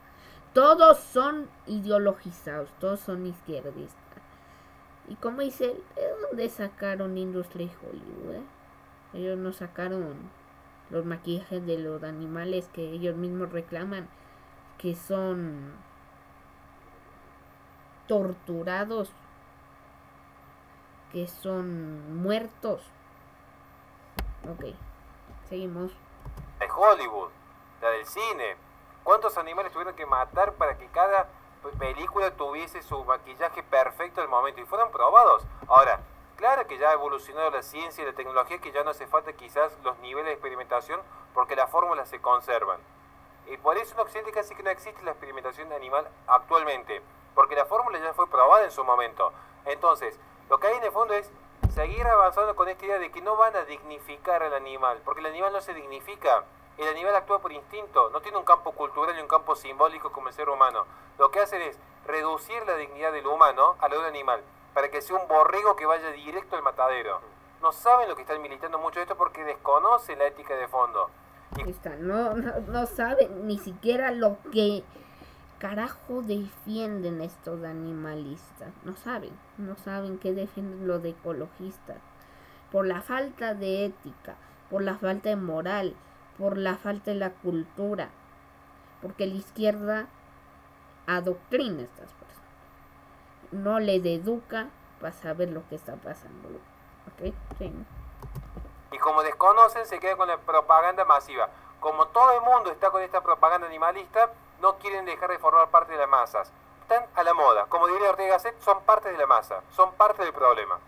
Todos 0.54 1.00
son 1.00 1.50
ideologizados, 1.66 2.70
todos 2.80 3.00
son 3.00 3.26
izquierdistas. 3.26 3.98
Y 5.08 5.16
como 5.16 5.42
dice, 5.42 5.68
¿de 5.68 6.02
dónde 6.22 6.50
sacaron 6.50 7.18
Industria 7.18 7.70
Hollywood? 7.82 8.36
Eh? 8.36 8.44
Ellos 9.14 9.38
no 9.38 9.54
sacaron 9.54 10.16
los 10.90 11.06
maquillajes 11.06 11.66
de 11.66 11.80
los 11.80 12.04
animales 12.04 12.70
que 12.74 12.92
ellos 12.92 13.16
mismos 13.16 13.52
reclaman 13.52 14.08
que 14.78 14.96
son 14.96 15.74
torturados, 18.08 19.12
que 21.12 21.28
son 21.28 22.22
muertos. 22.22 22.82
Ok, 24.50 24.64
seguimos. 25.50 25.92
De 26.60 26.68
Hollywood, 26.72 27.30
la 27.82 27.90
del 27.90 28.06
cine. 28.06 28.56
¿Cuántos 29.04 29.38
animales 29.38 29.74
tuvieron 29.74 29.94
que 29.94 30.06
matar 30.06 30.54
para 30.54 30.78
que 30.78 30.88
cada 30.88 31.28
película 31.78 32.32
tuviese 32.32 32.82
su 32.82 33.04
maquillaje 33.04 33.62
perfecto 33.64 34.22
al 34.22 34.30
momento 34.30 34.62
y 34.62 34.66
fueron 34.66 34.90
probados? 34.90 35.46
Ahora, 35.68 36.00
claro 36.38 36.66
que 36.66 36.78
ya 36.78 36.90
ha 36.90 36.94
evolucionado 36.94 37.50
la 37.52 37.62
ciencia 37.62 38.04
y 38.04 38.08
la 38.08 38.14
tecnología 38.14 38.60
que 38.60 38.72
ya 38.72 38.86
no 38.86 38.92
hace 38.92 39.06
falta 39.06 39.34
quizás 39.34 39.78
los 39.84 39.98
niveles 40.00 40.28
de 40.28 40.34
experimentación 40.34 41.02
porque 41.34 41.58
las 41.58 41.70
fórmulas 41.70 42.08
se 42.08 42.22
conservan. 42.22 42.80
Y 43.48 43.58
por 43.58 43.78
eso 43.78 43.96
en 43.96 44.00
Occidente 44.00 44.32
casi 44.32 44.56
que 44.56 44.64
no 44.64 44.70
existe 44.70 45.04
la 45.04 45.12
experimentación 45.12 45.72
animal 45.74 46.08
actualmente, 46.26 47.02
porque 47.36 47.56
la 47.56 47.66
fórmula 47.66 48.00
ya 48.00 48.14
fue 48.14 48.30
probada 48.30 48.64
en 48.64 48.72
su 48.72 48.84
momento. 48.86 49.34
Entonces, 49.66 50.18
lo 50.50 50.58
que 50.58 50.68
hay 50.68 50.78
en 50.78 50.84
el 50.84 50.92
fondo 50.92 51.14
es 51.14 51.30
seguir 51.78 52.08
avanzando 52.08 52.56
con 52.56 52.68
esta 52.70 52.86
idea 52.86 52.98
de 52.98 53.12
que 53.12 53.22
no 53.22 53.38
van 53.38 53.56
a 53.56 53.64
dignificar 53.66 54.42
al 54.42 54.56
animal, 54.56 55.00
porque 55.06 55.20
el 55.20 55.28
animal 55.28 55.54
no 55.54 55.62
se 55.62 55.76
dignifica. 55.76 56.44
El 56.76 56.88
animal 56.88 57.16
actúa 57.16 57.38
por 57.38 57.52
instinto, 57.52 58.10
no 58.10 58.20
tiene 58.20 58.40
un 58.40 58.46
campo 58.46 58.72
cultural 58.72 59.16
y 59.16 59.22
un 59.22 59.28
campo 59.28 59.56
simbólico 59.56 60.12
como 60.12 60.30
el 60.30 60.34
ser 60.34 60.50
humano. 60.50 60.86
Lo 61.20 61.30
que 61.30 61.40
hacen 61.40 61.62
es 61.62 61.78
reducir 62.08 62.66
la 62.66 62.78
dignidad 62.78 63.12
del 63.12 63.28
humano 63.28 63.76
a 63.80 63.90
la 63.90 63.94
de 63.94 64.00
un 64.00 64.06
animal, 64.08 64.42
para 64.74 64.90
que 64.90 65.04
sea 65.04 65.18
un 65.18 65.28
borrego 65.28 65.76
que 65.76 65.86
vaya 65.86 66.10
directo 66.10 66.56
al 66.56 66.64
matadero. 66.64 67.22
No 67.62 67.72
saben 67.72 68.10
lo 68.10 68.16
que 68.16 68.24
están 68.24 68.42
militando 68.42 68.80
mucho 68.80 69.00
esto 69.00 69.16
porque 69.16 69.44
desconocen 69.44 70.18
la 70.18 70.26
ética 70.26 70.56
de 70.56 70.68
fondo. 70.68 71.12
No, 72.00 72.34
no, 72.34 72.60
no 72.60 72.88
saben 72.88 73.46
ni 73.46 73.60
siquiera 73.60 74.10
lo 74.10 74.38
que 74.52 74.84
carajo 75.60 76.22
defienden 76.22 77.22
estos 77.22 77.64
animalistas. 77.64 78.70
No 78.84 78.96
saben, 78.96 79.38
no 79.58 79.76
saben 79.76 80.18
qué 80.20 80.34
defienden 80.34 80.88
los 80.88 81.02
de 81.02 81.10
ecologistas. 81.10 81.98
Por 82.72 82.86
la 82.86 83.02
falta 83.02 83.54
de 83.54 83.86
ética, 83.86 84.36
por 84.70 84.82
la 84.82 84.98
falta 84.98 85.30
de 85.30 85.36
moral, 85.36 85.96
por 86.38 86.58
la 86.58 86.78
falta 86.78 87.12
de 87.12 87.18
la 87.18 87.32
cultura. 87.32 88.10
Porque 89.02 89.26
la 89.26 89.36
izquierda 89.36 90.08
adoctrina 91.06 91.82
a 91.82 91.86
estas 91.86 92.12
personas. 92.14 92.52
No 93.52 93.80
les 93.80 94.06
educa 94.06 94.68
para 95.00 95.14
saber 95.14 95.50
lo 95.50 95.68
que 95.70 95.76
está 95.76 95.96
pasando. 95.96 96.50
¿Ok? 97.08 97.34
Sí. 97.58 97.74
Y 98.92 98.98
como 98.98 99.24
desconocen, 99.24 99.86
se 99.86 100.00
quedan 100.00 100.18
con 100.18 100.28
la 100.28 100.38
propaganda 100.38 101.06
masiva. 101.06 101.50
Como 101.80 102.08
todo 102.08 102.32
el 102.34 102.42
mundo 102.42 102.72
está 102.72 102.90
con 102.90 103.02
esta 103.02 103.22
propaganda 103.22 103.68
animalista, 103.68 104.32
no 104.62 104.78
quieren 104.78 105.06
dejar 105.06 105.30
de 105.30 105.40
formar 105.40 105.70
parte 105.70 105.94
de 105.94 106.00
las 106.00 106.10
masas. 106.10 106.52
Están 106.82 107.06
a 107.16 107.24
la 107.24 107.34
moda. 107.34 107.66
Como 107.66 107.88
diría 107.88 108.10
Ortega 108.10 108.36
Gasset, 108.36 108.60
son 108.62 108.82
parte 108.84 109.12
de 109.12 109.18
la 109.18 109.28
masa, 109.28 109.62
son 109.72 109.92
parte 109.94 110.24
del 110.24 110.34
problema. 110.34 110.80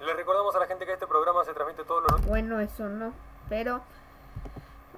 Les 0.00 0.16
recordamos 0.16 0.54
a 0.56 0.58
la 0.58 0.66
gente 0.66 0.84
que 0.84 0.92
este 0.92 1.06
programa 1.06 1.44
se 1.44 1.54
transmite 1.54 1.84
todos 1.84 2.02
los... 2.10 2.26
Bueno, 2.26 2.60
eso 2.60 2.88
no, 2.88 3.12
pero... 3.48 3.80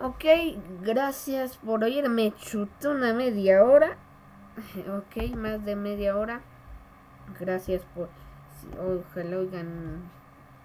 Ok, 0.00 0.24
gracias 0.82 1.56
por 1.58 1.84
oírme. 1.84 2.34
Chuté 2.36 2.88
una 2.88 3.12
media 3.12 3.64
hora. 3.64 3.96
Ok, 4.98 5.34
más 5.36 5.64
de 5.64 5.76
media 5.76 6.16
hora. 6.16 6.40
Gracias 7.38 7.82
por... 7.94 8.08
Ojalá 8.78 9.38
oigan 9.38 10.10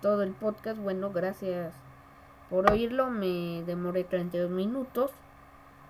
todo 0.01 0.23
el 0.23 0.31
podcast. 0.31 0.79
Bueno, 0.79 1.11
gracias 1.11 1.73
por 2.49 2.71
oírlo. 2.71 3.09
Me 3.09 3.63
demoré 3.65 4.03
32 4.03 4.49
minutos, 4.49 5.11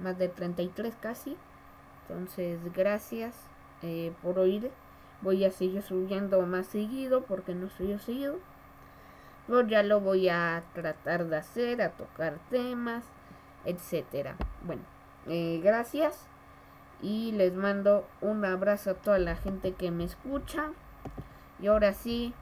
más 0.01 0.17
de 0.17 0.27
33 0.27 0.95
casi. 0.99 1.37
Entonces, 2.07 2.59
gracias 2.73 3.35
eh, 3.81 4.13
por 4.21 4.39
oír. 4.39 4.71
Voy 5.21 5.45
a 5.45 5.51
seguir 5.51 5.81
subiendo 5.83 6.41
más 6.41 6.67
seguido 6.67 7.23
porque 7.23 7.53
no 7.53 7.69
soy 7.69 7.89
yo 7.89 7.99
seguido. 7.99 8.39
Pero 9.47 9.67
ya 9.67 9.83
lo 9.83 9.99
voy 9.99 10.29
a 10.29 10.63
tratar 10.73 11.25
de 11.25 11.37
hacer, 11.37 11.81
a 11.81 11.91
tocar 11.91 12.37
temas, 12.49 13.03
etcétera. 13.65 14.35
Bueno, 14.65 14.83
eh, 15.27 15.59
gracias 15.63 16.27
y 17.01 17.31
les 17.31 17.53
mando 17.53 18.07
un 18.21 18.45
abrazo 18.45 18.91
a 18.91 18.93
toda 18.95 19.19
la 19.19 19.35
gente 19.35 19.73
que 19.73 19.91
me 19.91 20.03
escucha. 20.03 20.71
Y 21.59 21.67
ahora 21.67 21.93
sí, 21.93 22.33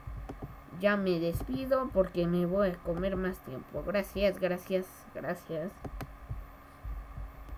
ya 0.80 0.96
me 0.96 1.18
despido 1.18 1.90
porque 1.92 2.26
me 2.26 2.46
voy 2.46 2.70
a 2.70 2.74
comer 2.74 3.16
más 3.16 3.38
tiempo. 3.38 3.82
Gracias, 3.86 4.38
gracias, 4.38 4.86
gracias. 5.14 5.70